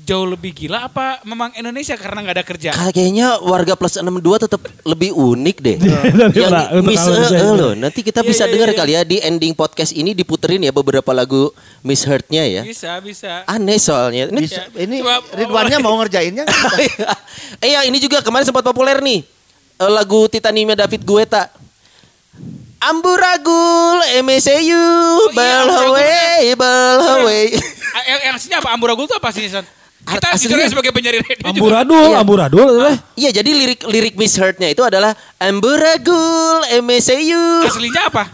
jauh 0.00 0.24
lebih 0.24 0.50
gila 0.50 0.84
apa 0.84 1.20
memang 1.22 1.52
Indonesia 1.52 1.94
karena 1.94 2.18
nggak 2.20 2.34
ada 2.34 2.44
kerja? 2.44 2.70
Kayaknya 2.90 3.38
warga 3.38 3.72
plus 3.72 3.94
62 3.94 4.10
tetap 4.40 4.58
lebih 4.82 5.10
unik 5.10 5.56
deh. 5.58 5.76
Dari 5.76 6.36
yang 6.36 6.82
Miss 6.82 6.98
kalau 6.98 7.16
Eh, 7.16 7.30
Eh 7.30 7.40
ini. 7.40 7.54
loh. 7.54 7.72
Nanti 7.74 8.00
kita 8.00 8.20
Iya, 8.20 8.28
bisa 8.28 8.44
iya, 8.44 8.50
dengar 8.50 8.68
iya. 8.68 8.76
kali 8.76 8.92
ya 8.92 9.02
di 9.02 9.16
ending 9.18 9.52
podcast 9.52 9.92
ini 9.92 10.10
diputerin 10.10 10.60
ya 10.60 10.70
beberapa 10.70 11.10
lagu 11.10 11.52
Miss 11.80 12.02
Heard-nya 12.02 12.42
ya. 12.42 12.62
Bisa 12.62 12.98
bisa. 12.98 13.44
Aneh 13.44 13.76
soalnya. 13.76 14.26
Ini 14.26 14.40
Bisa, 14.40 14.62
ini 14.74 14.98
Coba- 14.98 15.24
Ridwannya 15.32 15.78
mau 15.78 15.94
ngerjainnya 15.96 16.42
nggak? 16.48 16.72
eh 17.58 17.70
ya 17.70 17.80
ini 17.82 17.96
juga 17.96 18.20
kemarin 18.20 18.42
sempat 18.42 18.62
populer 18.62 18.98
nih. 18.98 19.20
Eh, 19.76 19.90
lagu 19.90 20.26
Titaniumnya 20.26 20.76
David 20.78 21.02
Guetta. 21.02 21.48
Amburagul, 22.80 24.00
MSAU, 24.18 24.72
Oh, 24.72 25.28
iya, 25.28 25.36
Belhawe, 25.36 26.16
Belhawe. 26.54 27.40
Ah, 27.90 28.02
yang, 28.06 28.20
yang 28.22 28.34
aslinya 28.34 28.58
apa? 28.58 28.72
Amburadul 28.72 29.04
itu 29.04 29.12
apa 29.12 29.28
sih, 29.30 29.44
Son? 29.46 29.60
Kita 30.00 30.26
aja 30.32 30.66
sebagai 30.66 30.90
penjari 30.90 31.18
radio 31.18 31.36
juga. 31.38 31.50
Amburadul, 31.52 32.08
Iya. 32.08 32.18
amburadul 32.18 32.68
teh. 32.80 32.96
Iya, 33.16 33.30
jadi 33.36 33.50
lirik 33.52 33.80
lirik 33.84 34.14
Miss 34.14 34.34
Heart-nya 34.34 34.68
itu 34.68 34.80
adalah 34.80 35.12
Amburagul, 35.36 36.56
MSAU. 36.80 37.64
Aslinya 37.64 38.08
apa? 38.08 38.24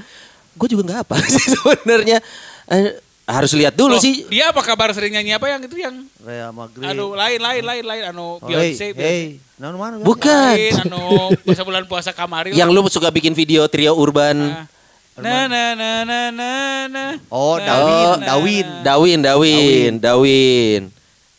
Gue 0.53 0.69
juga 0.69 0.83
nggak 0.85 1.01
apa 1.03 1.15
sih 1.29 1.53
sebenarnya. 1.53 2.19
Eh, 2.67 2.97
harus 3.27 3.53
lihat 3.53 3.75
dulu 3.75 3.95
Oh, 3.95 4.01
sih. 4.01 4.25
Dia 4.27 4.51
apa 4.51 4.63
kabar 4.63 4.89
sering 4.91 5.13
nyanyi 5.13 5.35
apa 5.35 5.47
yang 5.49 5.61
itu 5.61 5.77
yang 5.77 6.07
Real 6.19 6.51
Madrid. 6.51 6.87
aduh 6.87 7.13
lain 7.13 7.39
lain 7.39 7.61
lain 7.61 7.85
lain 7.85 8.03
anu 8.07 8.39
Oh, 8.39 8.47
hey, 8.47 8.71
Beyonce 8.73 8.87
hey. 8.95 9.23
Nah, 9.57 9.71
mana? 9.71 9.99
Bukan. 9.99 10.55
lain 10.55 10.75
anu 10.81 11.03
puasa 11.41 11.63
bulan 11.63 11.85
puasa 11.85 12.11
kamari 12.11 12.53
Yang 12.53 12.71
lu 12.71 12.81
suka 12.87 13.11
bikin 13.11 13.33
video 13.33 13.67
trio 13.67 13.93
urban. 13.93 14.39
na 15.17 15.45
na 15.45 15.73
na 15.73 15.91
na 16.05 16.21
na 16.31 16.51
na 16.87 17.05
Oh, 17.29 17.59
Dawin, 17.59 18.23
Dawin. 18.23 18.67
Dawin, 18.81 19.19
Dawin, 19.21 19.93
Dawin. 19.99 20.83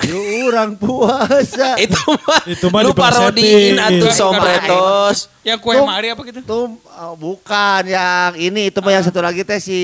Yuk 0.07 0.23
orang 0.47 0.71
puasa. 0.73 1.75
Itu 1.83 1.99
mah, 2.07 2.41
Itu 2.43 2.65
mah 2.67 2.81
lu 2.81 2.91
parodiin 2.91 3.75
atuh 3.75 4.07
Iya. 4.07 4.15
sompretos. 4.15 5.17
yang 5.43 5.59
kue 5.59 5.75
Tuh. 5.75 5.83
mari 5.83 6.11
apa 6.11 6.21
gitu 6.23 6.39
Itu 6.39 6.59
oh, 6.75 7.13
bukan 7.15 7.81
yang 7.83 8.35
ini, 8.35 8.67
itu 8.67 8.79
mah 8.79 8.91
yang 8.91 9.03
satu 9.03 9.19
lagi 9.19 9.43
teh 9.43 9.59
si 9.59 9.79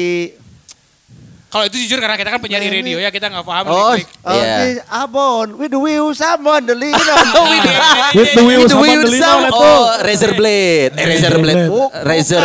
kalau 1.48 1.70
itu 1.70 1.78
jujur 1.86 2.02
karena 2.02 2.18
kita 2.18 2.34
kan 2.34 2.42
penyiar 2.42 2.66
radio 2.66 2.98
ya 2.98 3.14
kita 3.14 3.30
nggak 3.30 3.46
paham 3.46 3.70
Oh, 3.70 3.94
lirik-lirik. 3.94 4.10
oh 4.26 4.34
Iya. 4.34 4.82
Abon, 4.90 5.48
with 5.62 5.70
the 5.70 5.78
wheel 5.78 6.10
someone 6.18 6.66
the. 6.66 6.74
Oh, 7.38 7.46
ini, 7.46 7.74
With 8.18 8.34
the 8.34 8.42
wheel 8.42 8.66
the 8.66 9.14
lino. 9.14 9.54
Oh, 9.54 10.02
razor 10.02 10.34
blade. 10.34 10.98
Eh, 10.98 11.06
razor 11.06 11.38
blade. 11.38 11.70
Razor. 12.02 12.42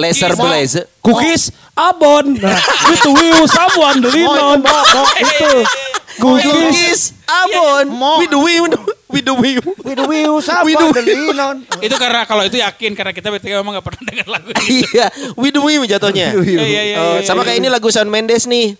Laser 0.00 0.32
Mo. 0.40 0.40
blaze. 0.40 0.88
Cookies 1.04 1.52
abon. 1.76 2.40
Nah, 2.40 2.56
with 2.88 3.04
the 3.04 3.12
wheel 3.12 3.44
someone 3.44 4.00
the. 4.00 4.08
Itu. 5.20 5.52
Cookies. 6.18 6.50
Cookies. 6.50 7.00
Abon. 7.26 7.86
The 8.28 8.38
wheel. 8.38 8.64
With 9.10 9.24
the 9.26 9.34
wheel. 9.34 9.62
With 9.84 9.96
the 9.98 10.06
wheel 10.06 10.32
With 10.38 10.46
someone 10.46 10.90
the 10.90 11.02
linon. 11.06 11.56
itu 11.78 11.94
karena 11.94 12.26
kalau 12.26 12.42
itu 12.42 12.58
yakin 12.58 12.94
karena 12.94 13.12
kita 13.14 13.30
bertiga 13.30 13.62
memang 13.62 13.78
nggak 13.78 13.86
pernah 13.86 14.02
dengar 14.02 14.26
lagu 14.26 14.48
itu 14.50 14.90
Iya, 14.90 15.06
with 15.38 15.54
the 15.54 15.62
wheel 15.62 15.82
jatuhnya. 15.86 16.34
Iya, 16.34 16.64
iya, 16.66 16.82
iya, 16.82 16.96
Oh, 16.98 17.14
iya, 17.18 17.26
sama 17.26 17.42
iya. 17.42 17.54
kayak 17.54 17.58
ini 17.62 17.68
lagu 17.70 17.88
Shawn 17.90 18.10
Mendes 18.10 18.46
nih. 18.46 18.74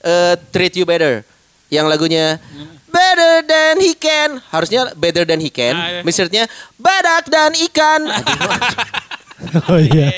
Eh, 0.00 0.34
Treat 0.50 0.74
You 0.74 0.86
Better. 0.88 1.22
Yang 1.70 1.86
lagunya 1.86 2.42
Better 2.90 3.46
than 3.46 3.78
he 3.78 3.94
can. 3.94 4.42
Harusnya 4.50 4.90
better 4.98 5.22
than 5.22 5.38
he 5.38 5.46
can. 5.46 5.78
Ah, 5.78 5.86
iya. 5.86 6.00
Misalnya 6.02 6.50
badak 6.74 7.30
dan 7.30 7.54
ikan. 7.70 8.02
Oh 9.66 9.76
iya. 9.76 10.12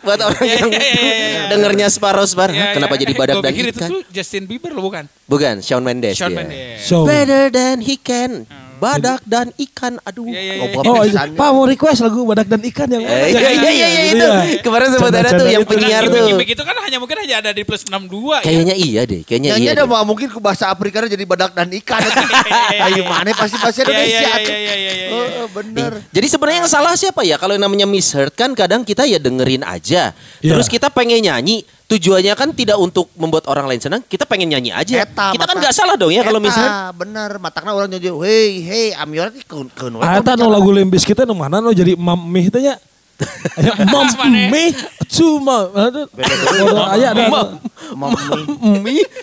Buat 0.00 0.18
orang 0.20 0.42
Iya, 0.42 0.56
yang 0.58 0.70
iya, 0.70 0.82
iya, 0.82 1.14
iya. 1.14 1.42
dengernya 1.48 1.86
separuh-separuh. 1.88 2.52
Ya, 2.52 2.74
Kenapa 2.74 2.94
jadi 2.94 3.12
badak 3.12 3.38
dan 3.38 3.50
pikir 3.50 3.70
itu 3.70 3.78
ikan? 3.78 3.88
tuh 3.88 4.00
Justin 4.10 4.44
Bieber 4.44 4.70
lo 4.70 4.82
bukan 4.82 5.06
Bukan, 5.24 5.54
Shawn 5.58 5.80
Mendes. 5.80 6.14
Shawn. 6.14 6.34
Mendes 6.34 6.82
So. 6.82 7.06
Better 7.06 7.48
than 7.48 7.80
he 7.80 7.94
can. 7.96 8.44
Badak 8.84 9.20
dan 9.24 9.46
ikan. 9.56 9.96
Aduh. 10.02 10.28
Iya, 10.28 10.36
iya, 10.36 10.52
iya. 10.54 10.62
Ngobrol 10.68 10.92
Oh, 10.92 11.02
pisan. 11.02 11.28
Pak 11.32 11.48
mau 11.50 11.64
request 11.64 12.00
lagu 12.00 12.20
badak 12.22 12.46
dan 12.46 12.60
ikan 12.60 12.88
yang 12.88 13.02
Eh, 13.02 13.32
iya, 13.32 13.50
iya, 13.50 13.70
iya, 13.70 13.88
iya, 13.88 14.02
itu. 14.12 14.28
Kemarin 14.60 14.88
sempat 14.92 15.12
ada 15.14 15.30
tuh 15.32 15.48
yang 15.48 15.64
penyiar 15.64 16.02
tuh. 16.06 16.24
Gimmick 16.24 16.50
itu 16.52 16.62
kan 16.62 16.76
hanya 16.76 16.98
mungkin 16.98 17.16
hanya 17.18 17.36
ada 17.40 17.50
di 17.50 17.62
plus 17.62 17.82
62 17.84 18.38
ya. 18.38 18.44
Kayaknya 18.44 18.74
iya 18.76 19.00
deh, 19.02 19.20
kayaknya 19.24 19.50
iya. 19.56 19.72
ada 19.72 19.84
mah 19.84 20.04
mungkin 20.04 20.28
ke 20.28 20.38
bahasa 20.38 20.68
Afrika 20.68 21.00
jadi 21.04 21.24
badak 21.24 21.56
dan 21.56 21.68
ikan. 21.72 22.00
Ayo 22.86 23.02
mana 23.06 23.32
pasti 23.32 23.56
bahasa 23.56 23.80
Iya, 23.80 23.88
iya, 23.88 23.94
Indonesia. 23.94 24.20
iya, 24.20 24.36
iya, 24.38 24.56
iya, 24.58 24.74
iya, 24.74 24.92
iya. 24.92 25.08
Oh, 25.40 25.48
bener. 25.50 25.92
Jadi 26.10 26.26
sebenarnya 26.28 26.58
yang 26.64 26.70
salah 26.70 26.94
siapa 26.94 27.20
ya? 27.22 27.36
Kalau 27.36 27.56
yang 27.56 27.64
namanya 27.64 27.86
misheard 27.86 28.32
kan 28.34 28.52
kadang 28.52 28.82
kita 28.82 29.04
ya 29.04 29.16
dengerin 29.16 29.64
aja. 29.64 30.12
Iya. 30.40 30.52
Terus 30.54 30.66
kita 30.68 30.88
pengen 30.90 31.20
nyanyi. 31.20 31.64
Tujuannya 31.84 32.32
kan 32.32 32.48
tidak 32.56 32.80
untuk 32.80 33.12
membuat 33.12 33.44
orang 33.44 33.68
lain 33.68 33.76
senang. 33.76 34.00
Kita 34.00 34.24
pengen 34.24 34.56
nyanyi 34.56 34.72
aja. 34.72 35.04
Eta, 35.04 35.36
kita 35.36 35.44
kan 35.44 35.52
mata- 35.52 35.60
nggak 35.60 35.74
salah 35.76 35.94
dong 36.00 36.16
ya 36.16 36.24
kalau 36.24 36.40
misheard. 36.40 36.96
bener. 36.96 37.36
Matakna 37.36 37.76
orang 37.76 37.92
nyanyi, 37.92 38.08
hey, 38.24 38.50
hey, 38.64 38.86
ini 38.96 39.44
keun 39.44 39.68
keun. 39.68 40.00
Ah, 40.00 40.16
eta 40.16 40.32
nu 40.32 40.48
lagu 40.48 40.72
limbis 40.72 41.04
kita 41.04 41.28
nu 41.28 41.36
mana 41.36 41.60
nu 41.60 41.76
jadi 41.76 41.92
mam 41.92 42.16
mih 42.16 42.48
teh 42.48 42.64
nya. 42.64 42.80
Aya 43.60 43.72
mam 43.86 44.10
mana? 44.10 44.50
mih 44.50 44.74
cuma 45.06 45.70
ada 45.70 46.02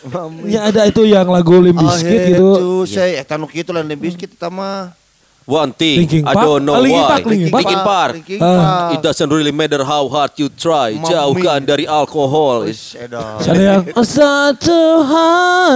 Mami. 0.08 0.48
ya 0.48 0.72
ada 0.72 0.88
itu 0.88 1.04
yang 1.04 1.28
lagu 1.28 1.60
limbis 1.60 2.00
gitu. 2.00 2.48
Tuh, 2.56 2.84
saya 2.88 3.20
eta 3.20 3.36
nu 3.36 3.50
kitu 3.50 3.76
lain 3.76 3.90
biskit 4.00 4.32
eta 4.32 4.48
mah. 4.48 5.01
One 5.42 5.74
thing, 5.74 6.06
Linkin 6.06 6.22
I 6.22 6.38
Park? 6.38 6.46
don't 6.46 6.64
know 6.64 6.78
Ah, 6.78 6.86
Linkin 6.86 7.02
why. 7.02 7.10
Park, 7.10 7.24
Linkin 7.26 7.50
Park. 7.50 7.58
Linkin 7.58 7.80
Park. 7.82 8.14
Linkin 8.14 8.40
Ah. 8.40 8.46
Park. 8.46 8.94
It 8.94 9.00
doesn't 9.02 9.26
really 9.28 9.50
matter 9.52 9.82
how 9.82 10.06
hard 10.06 10.32
you 10.38 10.48
try. 10.48 10.94
Mami. 10.94 11.10
Jauhkan 11.10 11.60
dari 11.62 11.84
alkohol. 11.84 12.70
Ada 12.70 13.50
yang 13.52 13.82
satu 14.06 14.80
hal. 15.02 15.74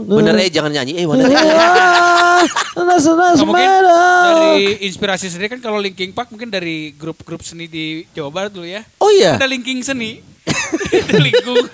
Bener 0.00 0.34
eh 0.38 0.48
jangan 0.48 0.70
nyanyi 0.70 0.94
eh 0.94 1.04
bener. 1.04 1.26
Nah, 1.26 2.46
mungkin 3.42 3.66
dari 3.82 4.86
inspirasi 4.86 5.26
sendiri 5.26 5.50
kan 5.50 5.60
kalau 5.60 5.76
linking 5.76 6.14
park 6.14 6.30
mungkin 6.30 6.46
dari 6.46 6.94
grup-grup 6.94 7.42
seni 7.42 7.66
di 7.66 8.06
Jawa 8.08 8.30
Barat 8.30 8.54
dulu 8.54 8.64
ya. 8.64 8.86
Oh 8.98 9.10
iya. 9.10 9.34
Ada 9.34 9.50
linking 9.50 9.82
seni. 9.82 10.22
Ada 11.02 11.18
lingkung. 11.18 11.66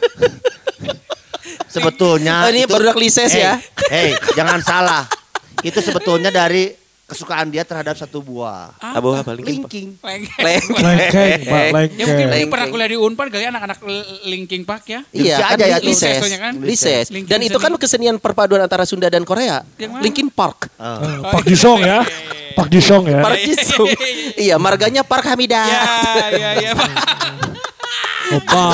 Sebetulnya 1.68 2.46
Oh, 2.46 2.50
ini 2.50 2.64
itu- 2.64 2.70
baru 2.70 2.96
lises 2.96 3.28
Hey, 3.28 3.42
ya. 3.42 3.52
Hey, 3.86 4.08
jangan 4.32 4.62
salah. 4.62 5.04
Itu 5.60 5.78
sebetulnya 5.78 6.30
dari 6.30 6.70
kesukaan 7.14 7.46
dia 7.54 7.62
terhadap 7.62 7.94
satu 7.94 8.18
buah. 8.18 8.74
Abu 8.82 9.14
apa 9.14 9.38
Linkin 9.38 9.62
Park? 9.62 9.70
Linking. 9.70 9.88
Lengkeng. 10.02 10.62
Lengkeng, 10.82 11.40
Pak, 11.46 11.82
Ya 11.94 12.04
mungkin, 12.10 12.50
pernah 12.50 12.66
kuliah 12.66 12.88
di 12.90 12.98
Unpar 12.98 13.26
kali 13.30 13.46
ya 13.46 13.50
anak-anak 13.54 13.78
linking 14.26 14.66
park 14.66 14.84
ya. 14.90 15.00
Iya, 15.14 15.38
Bisa 15.38 15.44
kan 15.46 15.56
aja 15.56 15.66
ya, 15.70 15.76
lises. 15.78 16.18
kan? 16.34 16.54
Lises. 16.58 17.06
Dan 17.30 17.40
itu 17.46 17.58
kan 17.62 17.70
seni. 17.70 17.80
kesenian 17.80 18.16
perpaduan 18.18 18.66
antara 18.66 18.82
Sunda 18.82 19.06
dan 19.06 19.22
Korea. 19.22 19.62
Linkin 19.78 20.26
Park. 20.34 20.66
Eh, 20.74 21.22
Pak 21.30 21.46
Jisong 21.46 21.86
ya. 21.86 22.02
Pak 22.58 22.66
Jisong 22.66 23.04
ya. 23.06 23.20
Park 23.22 23.38
Jisoo. 23.38 23.86
Iya, 24.44 24.58
marganya 24.58 25.06
Park 25.06 25.30
Hamida. 25.30 25.62
Ya, 25.62 25.82
ya, 26.34 26.50
ya. 26.58 26.70
Pak. 26.74 26.90
Opa. 28.34 28.66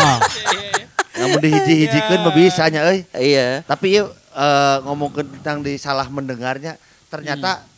Namun 1.20 1.38
dihiji-hijikeun 1.44 2.20
mah 2.24 2.32
bisa 2.32 2.64
nya 2.72 2.80
euy. 2.88 3.04
Iya. 3.12 3.60
Tapi 3.68 4.00
yuk 4.00 4.08
eh, 4.32 4.76
ngomongin 4.88 5.28
tentang 5.36 5.60
di 5.60 5.76
salah 5.76 6.08
mendengarnya, 6.08 6.80
ternyata 7.12 7.69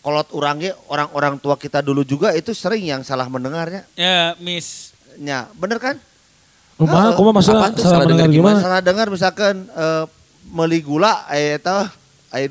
kolot 0.00 0.28
orangnya 0.32 0.72
orang-orang 0.88 1.36
tua 1.36 1.60
kita 1.60 1.84
dulu 1.84 2.04
juga 2.04 2.32
itu 2.32 2.52
sering 2.56 2.84
yang 2.88 3.02
salah 3.04 3.28
mendengarnya. 3.28 3.84
Ya, 3.96 4.34
Miss. 4.40 4.96
Nya, 5.20 5.48
bener 5.56 5.76
kan? 5.76 5.96
Rumah, 6.80 7.12
Apaan 7.12 7.76
tuh? 7.76 7.84
salah 7.84 8.00
Salah 8.00 8.08
mendengar 8.08 8.24
dengar 8.24 8.28
gimana? 8.32 8.58
Salah 8.64 8.80
dengar 8.80 9.06
misalkan 9.12 9.68
eh, 9.68 10.04
meli 10.48 10.80
gula 10.80 11.28
eta 11.28 11.92
aya 12.32 12.48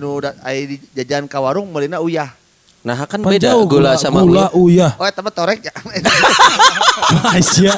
di 0.70 0.78
jajan 0.94 1.26
ka 1.26 1.42
warung 1.42 1.72
melina 1.74 1.98
uyah. 1.98 2.30
Nah, 2.80 2.96
kan 3.04 3.20
beda 3.20 3.52
jauh, 3.52 3.68
gula, 3.68 4.00
sama 4.00 4.24
gula 4.24 4.48
uya. 4.56 4.96
uyah. 4.96 5.04
Oh 5.04 5.04
mah 5.20 5.34
torek 5.36 5.60
ya. 5.68 5.74
Aisyah, 7.36 7.76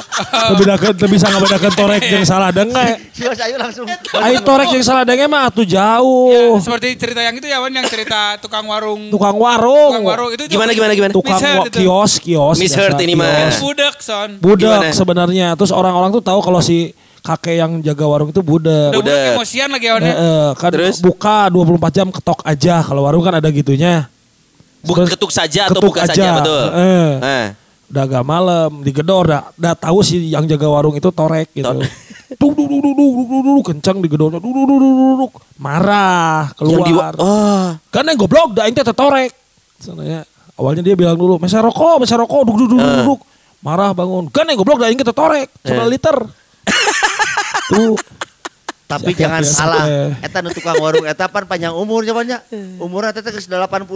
membedakan 0.54 0.94
teu 0.94 1.08
bisa 1.10 1.26
ngabedakeun 1.26 1.74
torek 1.74 2.00
jeung 2.06 2.22
salah 2.22 2.54
dengar. 2.54 3.02
Siwa 3.10 3.34
sayu 3.34 3.58
langsung. 3.58 3.86
Ai 4.14 4.38
torek 4.38 4.70
jeung 4.70 4.84
salah 4.86 5.02
dengar 5.02 5.26
mah 5.26 5.50
atuh 5.50 5.66
Ya, 5.66 5.98
jauh. 5.98 6.54
seperti 6.62 6.94
cerita 6.94 7.18
yang 7.18 7.34
itu 7.34 7.50
ya, 7.50 7.58
Wan, 7.58 7.74
yang 7.74 7.86
cerita 7.90 8.38
tukang 8.38 8.62
warung. 8.70 9.10
Tukang 9.10 9.34
warung. 9.34 9.90
Tukang 9.90 10.06
warung 10.06 10.30
itu 10.30 10.42
Gimana 10.46 10.70
gimana 10.70 10.92
gimana? 10.94 11.10
Tukang 11.10 11.34
Misheard 11.34 11.58
wa- 11.58 11.66
itu. 11.66 11.78
kios, 11.82 12.12
kios. 12.22 12.56
Misheard 12.62 12.94
biasa, 12.94 13.02
ini 13.02 13.14
mah. 13.18 13.50
Budak, 13.58 13.96
son. 13.98 14.30
Budak 14.38 14.86
Gimana? 14.86 14.94
sebenarnya. 14.94 15.46
Terus 15.58 15.74
orang-orang 15.74 16.14
tuh 16.14 16.22
tahu 16.22 16.38
kalau 16.44 16.62
si 16.62 16.94
kakek 17.26 17.58
yang 17.58 17.82
jaga 17.82 18.06
warung 18.06 18.30
itu 18.30 18.38
budak. 18.38 18.94
Budak 18.94 19.34
emosian 19.34 19.66
lagi 19.66 19.86
ya, 19.90 19.92
Wan. 19.98 20.02
Eh, 20.02 20.06
ya. 20.06 20.14
eh, 20.14 20.48
kan 20.54 20.70
Terus? 20.70 21.02
buka 21.02 21.50
24 21.50 21.90
jam 21.90 22.06
ketok 22.06 22.38
aja. 22.46 22.86
Kalau 22.86 23.02
warung 23.02 23.26
kan 23.26 23.42
ada 23.42 23.50
gitunya. 23.50 24.06
Buk, 24.82 24.94
Terus 24.98 25.10
ketuk 25.12 25.30
saja 25.30 25.60
atau 25.66 25.78
ketuk 25.78 25.88
buka 25.88 26.00
aja. 26.02 26.10
saja, 26.10 26.28
betul. 26.36 26.64
Eh. 26.74 27.12
Eh. 27.22 27.46
Udah 27.86 28.02
agak 28.02 28.24
malam, 28.24 28.70
digedor, 28.80 29.24
udah, 29.24 29.42
udah 29.52 29.74
tahu 29.74 30.00
sih 30.00 30.26
yang 30.26 30.42
jaga 30.44 30.66
warung 30.66 30.92
itu 30.92 31.06
torek 31.08 31.52
gitu. 31.52 31.70
Duk, 32.32 32.50
duk, 32.56 32.66
duk, 32.66 32.80
duk, 32.80 32.94
duk, 32.96 33.12
duk, 33.22 33.42
duk, 33.44 33.64
kencang 33.68 34.00
digedornya, 34.00 34.40
duk, 34.40 34.48
duk, 34.48 34.64
duk, 34.64 34.78
duk, 34.80 34.90
duk, 34.90 35.16
duk. 35.20 35.32
marah, 35.56 36.48
Yang 36.56 36.80
di 36.80 36.90
keluar. 36.90 37.12
oh. 37.16 37.76
Kan 37.88 38.04
yang 38.04 38.16
goblok, 38.16 38.50
dah 38.52 38.64
ente 38.64 38.80
tertorek. 38.80 39.30
Soalnya 39.76 40.24
awalnya 40.54 40.80
dia 40.80 40.96
bilang 40.96 41.14
dulu, 41.14 41.36
mesa 41.36 41.60
rokok, 41.60 42.00
mesa 42.00 42.16
rokok, 42.16 42.42
duk, 42.42 42.56
duk, 42.56 42.68
duk, 42.72 42.78
duk, 42.78 42.88
Eh. 42.88 43.04
duk. 43.04 43.20
Marah 43.60 43.92
bangun. 43.92 44.26
Kan 44.28 44.48
yang 44.48 44.56
goblok, 44.56 44.80
dah 44.80 44.88
ente 44.88 45.04
Eh. 45.04 45.46
setengah 45.62 45.86
liter. 45.86 46.16
Tuh, 47.68 47.94
Tapi 48.92 49.10
jangan 49.12 49.42
salah. 49.42 49.84
teh. 49.84 50.10
Eta 50.22 50.38
nu 50.38 50.50
tukang 50.50 50.76
warung 50.76 51.04
eta 51.04 51.24
pan 51.26 51.44
panjang 51.44 51.72
umurnya 51.72 52.12
banyak. 52.12 52.40
Umurnya 52.76 53.10
teh 53.10 53.24
geus 53.24 53.44
88 53.44 53.88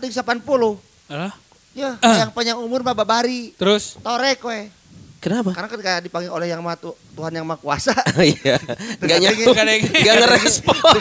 jeung 0.00 0.14
80. 0.14 0.80
Alah. 1.08 1.32
Ya, 1.72 1.94
Ah. 2.00 2.16
yang 2.18 2.30
panjang 2.30 2.56
umur 2.56 2.80
mah 2.80 2.92
babari. 2.92 3.52
Terus 3.54 3.94
Torek 3.98 4.40
we. 4.42 4.72
Kenapa? 5.18 5.50
Karena 5.50 5.66
kan 5.66 5.80
kayak 5.80 6.00
dipanggil 6.00 6.30
oleh 6.30 6.46
yang 6.46 6.58
maha 6.58 6.74
Tu- 6.76 6.94
Tuhan 7.12 7.32
yang 7.32 7.42
maha 7.42 7.58
kuasa. 7.58 7.90
Iya. 8.22 8.54
Enggak 8.98 9.18
yang- 9.20 9.34
Enggak 9.34 10.14
ngerespon. 10.16 10.94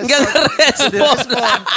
Enggak 0.00 0.20
ngerespon. 0.20 1.16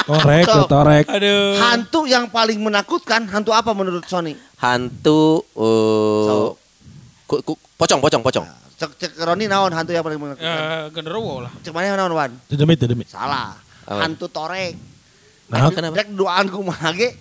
torek, 0.05 0.43
So, 0.43 0.67
torek. 0.67 1.05
aduh. 1.07 1.55
Hantu 1.57 2.03
yang 2.03 2.27
paling 2.27 2.59
menakutkan, 2.59 3.23
hantu 3.25 3.51
apa 3.51 3.71
menurut 3.71 4.03
Sony? 4.03 4.35
Hantu 4.57 5.47
eh 5.55 6.25
So. 6.25 6.35
Ku- 7.25 7.41
ku- 7.41 7.59
pocong, 7.73 7.99
pocong, 7.99 8.19
pocong. 8.21 8.45
Cek 8.77 8.91
cek 8.93 9.11
Roni 9.25 9.49
naon 9.49 9.73
hantu 9.73 9.89
yang 9.89 10.05
paling 10.05 10.21
menakutkan. 10.21 10.45
Eh, 10.45 10.85
genderuwo 10.93 11.41
lah. 11.41 11.51
Cek 11.65 11.73
mana 11.73 11.97
naon 11.97 12.13
wan? 12.13 12.29
Dedemit, 12.45 12.77
dedemit. 12.77 13.09
Salah. 13.09 13.57
Apa? 13.89 14.05
Hantu 14.05 14.29
torek. 14.29 14.77
Nah, 15.49 15.73
kenapa? 15.73 15.97
Rek 15.97 16.13
doaan 16.13 16.45
kumaha 16.45 16.93
ge. 16.93 17.17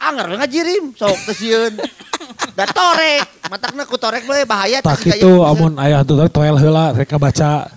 Anger 0.00 0.40
ngajirim 0.40 0.96
sok 0.96 1.12
teu 1.28 1.36
sieun. 1.36 1.76
Da 2.56 2.64
torek, 2.64 3.20
matakna 3.52 3.84
ku 3.84 4.00
torek 4.00 4.24
bae 4.24 4.48
bahaya 4.48 4.80
tak 4.80 4.96
teh 5.04 5.12
si 5.12 5.20
itu 5.20 5.28
gaya- 5.28 5.52
amun 5.52 5.76
ayah 5.76 6.00
tuh 6.00 6.16
toel 6.32 6.56
heula 6.56 6.96
mereka 6.96 7.20
baca. 7.20 7.68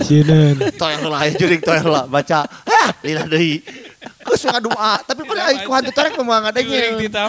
Sieun. 0.00 0.56
toel 0.80 1.04
lah 1.04 1.28
ya 1.28 1.36
juring 1.36 1.60
toel 1.60 1.84
lah 1.84 2.08
baca. 2.08 2.48
Hah, 2.48 2.88
lila 3.04 3.28
deui. 3.28 3.60
Geus 4.24 4.40
ngadoa, 4.48 5.04
tapi 5.04 5.20
pada 5.28 5.52
ku 5.60 5.70
hantu 5.76 5.92
torek 5.92 6.16
mah 6.24 6.48
taman. 6.48 6.96
Gitu. 6.96 7.24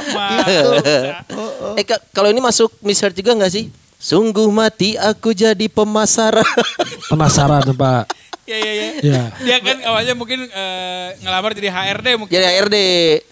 Eh 1.76 1.84
ka- 1.84 2.04
kalau 2.16 2.32
ini 2.32 2.40
masuk 2.40 2.72
misheard 2.80 3.12
juga 3.12 3.36
nggak 3.36 3.52
sih? 3.52 3.68
Sungguh 4.06 4.54
mati 4.54 4.94
aku 4.94 5.34
jadi 5.34 5.66
pemasaran. 5.66 6.46
Penasaran 7.10 7.66
Pak. 7.74 8.06
Ya 8.46 8.62
ya 8.62 8.74
ya. 8.78 8.90
Ya. 9.02 9.22
Dia 9.42 9.58
kan 9.58 9.82
awalnya 9.82 10.14
mungkin 10.14 10.46
eh, 10.46 11.08
ngelamar 11.18 11.58
jadi 11.58 11.74
HRD 11.74 12.08
mungkin. 12.14 12.30
jadi 12.30 12.46
HRD. 12.46 12.78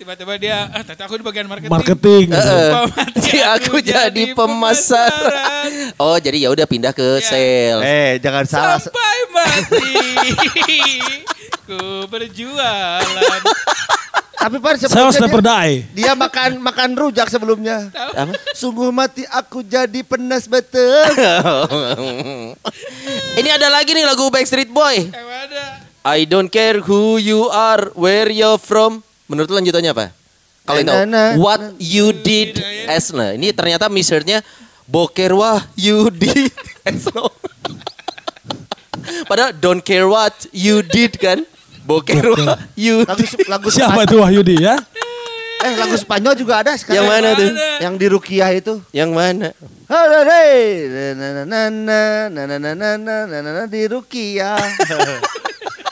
Tiba-tiba 0.02 0.34
dia, 0.42 0.66
ah 0.74 0.82
ternyata 0.82 1.06
aku 1.06 1.22
di 1.22 1.26
bagian 1.30 1.46
marketing. 1.46 1.70
Marketing. 1.70 2.26
Heeh. 2.34 2.50
Sumpah 2.74 2.84
mati 2.90 3.20
Jadi 3.22 3.40
aku 3.46 3.76
jadi 3.78 4.24
pemasaran. 4.34 5.70
Oh, 6.02 6.18
jadi 6.18 6.38
ya 6.42 6.50
udah 6.50 6.66
pindah 6.66 6.90
ke 6.90 7.22
Ya. 7.22 7.30
sales. 7.30 7.84
Eh, 7.86 8.12
jangan 8.18 8.46
salah. 8.50 8.82
Sampai 8.82 9.20
mati. 9.30 9.94
Ku 11.70 12.10
berjualan. 12.10 13.06
Tapi 14.44 14.60
Sales 14.60 15.16
sebelumnya 15.16 15.24
never 15.24 15.40
dia, 15.96 16.12
makan 16.20 16.60
makan 16.60 16.90
rujak 17.00 17.32
sebelumnya. 17.32 17.88
Apa? 17.96 18.36
Sungguh 18.52 18.92
mati 18.92 19.24
aku 19.32 19.64
jadi 19.64 20.04
penas 20.04 20.52
betul. 20.52 20.84
Ini 23.40 23.50
ada 23.56 23.72
lagi 23.72 23.96
nih 23.96 24.04
lagu 24.04 24.28
Backstreet 24.28 24.68
Boy. 24.68 25.08
I 26.04 26.28
don't 26.28 26.52
care 26.52 26.84
who 26.84 27.16
you 27.16 27.48
are, 27.48 27.88
where 27.96 28.28
you're 28.28 28.60
from. 28.60 29.00
Menurut 29.32 29.48
lu 29.48 29.64
lanjutannya 29.64 29.96
apa? 29.96 30.06
Kalau 30.68 30.80
itu 30.80 30.92
what 31.40 31.64
you 31.80 32.12
did 32.12 32.60
as 32.88 33.12
nah. 33.16 33.36
Ini 33.36 33.56
ternyata 33.56 33.88
misheardnya 33.88 34.44
boker 34.88 35.36
wah 35.36 35.64
you 35.80 36.12
did 36.12 36.52
as 36.88 37.08
no. 37.16 37.32
Padahal 39.32 39.56
don't 39.56 39.84
care 39.84 40.08
what 40.08 40.36
you 40.52 40.84
did 40.84 41.16
kan. 41.16 41.48
Boker 41.84 42.24
Wahyudi. 42.24 43.26
Lagu, 43.48 43.68
Siapa 43.70 44.08
itu 44.08 44.16
Wahyudi 44.20 44.56
ya? 44.64 44.76
Eh 45.64 45.72
lagu 45.80 45.96
Spanyol 45.96 46.36
juga 46.36 46.60
ada 46.60 46.76
sekarang. 46.76 47.00
Yang 47.00 47.08
mana 47.08 47.28
tuh? 47.40 47.50
Yang 47.80 47.94
di 47.96 48.08
Rukiah 48.12 48.50
itu. 48.52 48.74
Yang 48.92 49.12
mana? 49.16 49.48
Di 53.72 53.82
Rukiah. 53.88 54.60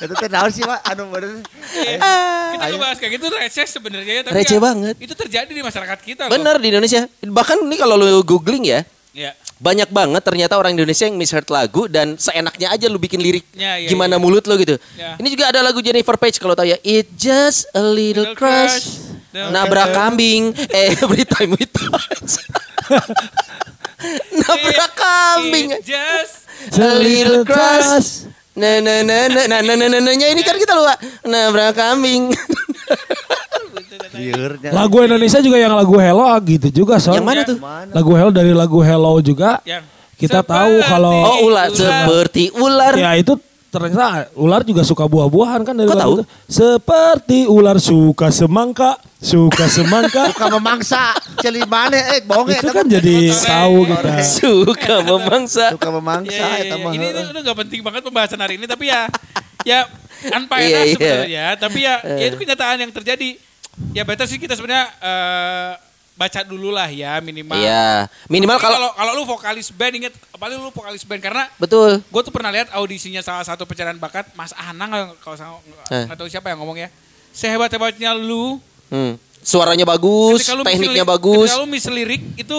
Itu 0.01 0.17
teh 0.17 0.30
naon 0.34 0.49
sih, 0.49 0.65
Pak? 0.65 0.82
Anu 0.91 1.13
bener. 1.13 1.45
Kita 1.45 2.65
ngebahas 2.73 2.97
kayak 2.97 3.12
gitu 3.21 3.25
receh 3.30 3.67
sebenarnya 3.69 4.13
ya, 4.17 4.21
tapi 4.25 4.34
receh 4.41 4.58
banget. 4.58 4.95
Itu 4.97 5.13
terjadi 5.13 5.51
di 5.54 5.62
masyarakat 5.62 5.99
kita 6.01 6.25
loh. 6.25 6.34
Bener 6.34 6.58
di 6.58 6.67
Indonesia. 6.73 7.06
Bahkan 7.21 7.69
ini 7.69 7.77
kalau 7.77 7.95
lu 8.01 8.25
googling 8.25 8.65
ya, 8.65 8.82
Ya 9.12 9.36
banyak 9.62 9.93
banget 9.93 10.26
ternyata 10.26 10.58
orang 10.58 10.74
Indonesia 10.74 11.06
yang 11.06 11.13
misheard 11.21 11.45
lagu 11.54 11.86
dan 11.86 12.17
seenaknya 12.17 12.74
aja 12.74 12.89
lu 12.89 12.97
bikin 12.97 13.21
lirik 13.21 13.45
Ya, 13.54 13.78
ya, 13.78 13.93
gimana 13.93 14.17
ya. 14.17 14.21
mulut 14.21 14.41
lu 14.50 14.58
gitu. 14.58 14.82
Ya. 14.97 15.21
Ini 15.21 15.28
juga 15.30 15.54
ada 15.54 15.62
lagu 15.62 15.78
Jennifer 15.86 16.17
Page 16.17 16.41
kalau 16.41 16.58
tahu 16.58 16.65
ya. 16.65 16.82
It 16.82 17.13
just 17.13 17.69
a 17.78 17.84
little 17.86 18.34
Little 18.34 18.41
crush. 18.41 18.89
Nabrak 19.32 19.93
kambing 19.93 20.58
every 20.74 21.24
time 21.30 21.54
we 21.54 21.63
touch. 21.69 22.41
Nabrak 24.41 24.91
kambing. 24.97 25.78
It 25.78 25.86
just 25.86 26.50
A 26.78 26.97
little 26.97 27.45
crush. 27.45 28.26
Nah, 28.54 28.82
nah, 28.84 29.02
nah, 29.02 29.30
nah, 29.30 29.45
nah, 29.47 29.62
nah, 29.62 29.76
nah, 29.78 29.88
nah, 29.88 30.00
nah, 30.02 30.13
nah, 30.13 30.30
ini 30.30 30.41
kan 30.41 30.58
kita 30.58 30.74
lupa. 30.74 30.97
Nabrak 31.26 31.78
kambing. 31.78 32.34
Lagu 34.71 34.97
Indonesia 34.99 35.39
juga 35.39 35.57
yang 35.57 35.73
lagu 35.73 35.95
Hello 35.95 36.23
ah, 36.23 36.39
gitu 36.39 36.67
juga 36.71 36.97
Son. 36.97 37.13
Yang 37.13 37.25
mana 37.25 37.41
tuh? 37.43 37.57
Lagu 37.89 38.12
Hello 38.12 38.29
dari 38.29 38.51
lagu 38.51 38.79
Hello 38.79 39.17
juga. 39.19 39.60
yang 39.63 39.81
Kita 40.13 40.39
seperti 40.39 40.53
tahu 40.53 40.73
kalau 40.86 41.13
Oh, 41.17 41.38
ular 41.45 41.67
seperti 41.67 42.43
ular. 42.53 42.93
ya 42.93 43.12
itu 43.15 43.34
ternyata 43.67 44.29
ular 44.34 44.62
juga 44.62 44.84
suka 44.84 45.03
buah-buahan 45.03 45.63
kan 45.63 45.73
dari 45.73 45.89
tahu? 45.89 46.13
itu. 46.13 46.23
Seperti 46.45 47.39
ular 47.45 47.77
suka 47.77 48.29
semangka, 48.29 48.99
suka 49.17 49.65
semangka. 49.65 50.29
Suka 50.36 50.47
memangsa. 50.51 51.01
Celi 51.38 51.63
mana 51.63 51.97
eh 52.13 52.21
bonge. 52.21 52.53
itu 52.53 52.69
kan 52.69 52.86
jadi 52.86 53.34
tahu 53.34 53.88
kita. 53.88 54.12
Suka 54.21 54.95
memangsa. 55.01 55.65
suka 55.73 55.89
memangsa 55.89 56.36
Ya, 56.36 56.47
ya, 56.53 56.63
eta 56.63 56.75
ya. 56.75 56.84
mah. 56.84 56.91
Ini 56.91 57.05
itu 57.07 57.19
udah 57.27 57.41
gak 57.43 57.57
penting 57.65 57.79
banget 57.81 58.01
pembahasan 58.03 58.38
hari 58.38 58.53
ini 58.55 58.65
tapi 58.65 58.86
ya 58.88 59.10
ya 59.62 59.89
tanpa 60.21 60.57
Iya, 60.57 60.67
enak 60.67 60.84
iya. 60.84 60.93
sebenarnya 60.93 61.45
tapi 61.57 61.79
ya, 61.81 61.95
ya 62.03 62.25
itu 62.27 62.38
kenyataan 62.38 62.77
yang 62.77 62.91
terjadi. 62.91 63.29
Ya 63.91 64.04
better 64.04 64.24
sih 64.24 64.38
kita 64.38 64.54
sebenarnya 64.54 64.88
eh, 64.98 65.72
baca 66.13 66.39
dulu 66.41 66.70
lah 66.70 66.86
ya 66.86 67.17
minimal. 67.20 67.56
Iya, 67.56 68.06
minimal 68.28 68.56
kalau 68.56 68.78
kalau 68.78 68.89
kalau 68.94 69.12
lu 69.13 69.24
vokalis 69.26 69.67
band 69.70 69.94
inget 69.96 70.13
apalagi 70.30 70.56
lu 70.56 70.70
vokalis 70.70 71.02
band 71.02 71.17
karena 71.20 71.50
betul. 71.56 71.98
gue 71.98 72.22
tuh 72.22 72.30
pernah 72.30 72.50
lihat 72.50 72.70
audisinya 72.72 73.20
salah 73.20 73.41
satu 73.41 73.65
pencarian 73.65 73.98
bakat 73.98 74.30
Mas 74.32 74.54
Anang 74.54 74.89
kalau- 74.91 75.17
kalau 75.17 75.36
saya 75.36 75.50
Eh. 75.89 76.06
tahu 76.12 76.28
siapa 76.28 76.48
yang 76.48 76.62
ngomong 76.62 76.78
ya. 76.78 76.89
Sehebat 77.32 77.70
hebatnya 77.70 78.12
lu, 78.12 78.60
Hmm. 78.88 79.15
Suaranya 79.41 79.82
bagus, 79.84 80.46
ketika 80.46 80.54
lu 80.54 80.62
tekniknya 80.62 81.02
lirik- 81.02 81.10
bagus. 81.10 81.50
Lu 81.52 81.65
miss 81.65 81.88
lirik 81.88 82.22
itu 82.36 82.58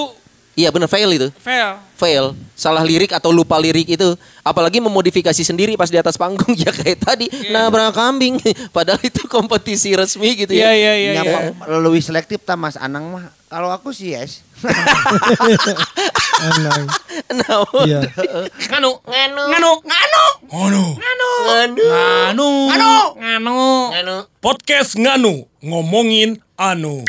Iya 0.52 0.68
benar 0.68 0.84
fail 0.84 1.08
itu. 1.08 1.28
fail. 1.40 1.80
Fail. 1.96 2.36
Salah 2.52 2.84
lirik 2.84 3.08
atau 3.08 3.32
lupa 3.32 3.56
lirik 3.56 3.88
itu. 3.88 4.12
Apalagi 4.44 4.84
memodifikasi 4.84 5.40
sendiri 5.40 5.80
pas 5.80 5.88
di 5.88 5.96
atas 5.96 6.20
panggung. 6.20 6.52
Ya 6.52 6.68
kayak 6.68 7.00
tadi. 7.00 7.26
Nabrak 7.48 7.96
kambing. 7.96 8.36
Padahal 8.68 9.00
itu 9.00 9.24
kompetisi 9.26 9.96
resmi 9.96 10.36
gitu 10.36 10.52
Iya 10.52 10.68
ya. 10.68 10.76
iya 10.76 10.92
iya. 10.92 11.12
Ya, 11.16 11.22
iya. 11.24 11.78
Lebih 11.80 12.04
selektif 12.04 12.44
ta 12.44 12.52
Mas 12.52 12.76
Anang 12.76 13.16
mah. 13.16 13.32
Kalau 13.48 13.72
aku 13.72 13.96
sih 13.96 14.12
yes. 14.12 14.44
Anang. 16.42 16.84
Nah, 17.32 17.58
Iya. 17.88 18.00
Nganu, 18.68 18.90
nganu, 19.04 19.42
nganu, 19.48 19.72
nganu, 19.88 20.24
Ngono. 20.52 20.84
nganu, 21.48 22.48
nganu, 22.68 23.60
nganu. 23.88 24.16
Podcast 24.36 25.00
Nganu 25.00 25.48
ngomongin 25.64 26.36
anu. 26.60 27.00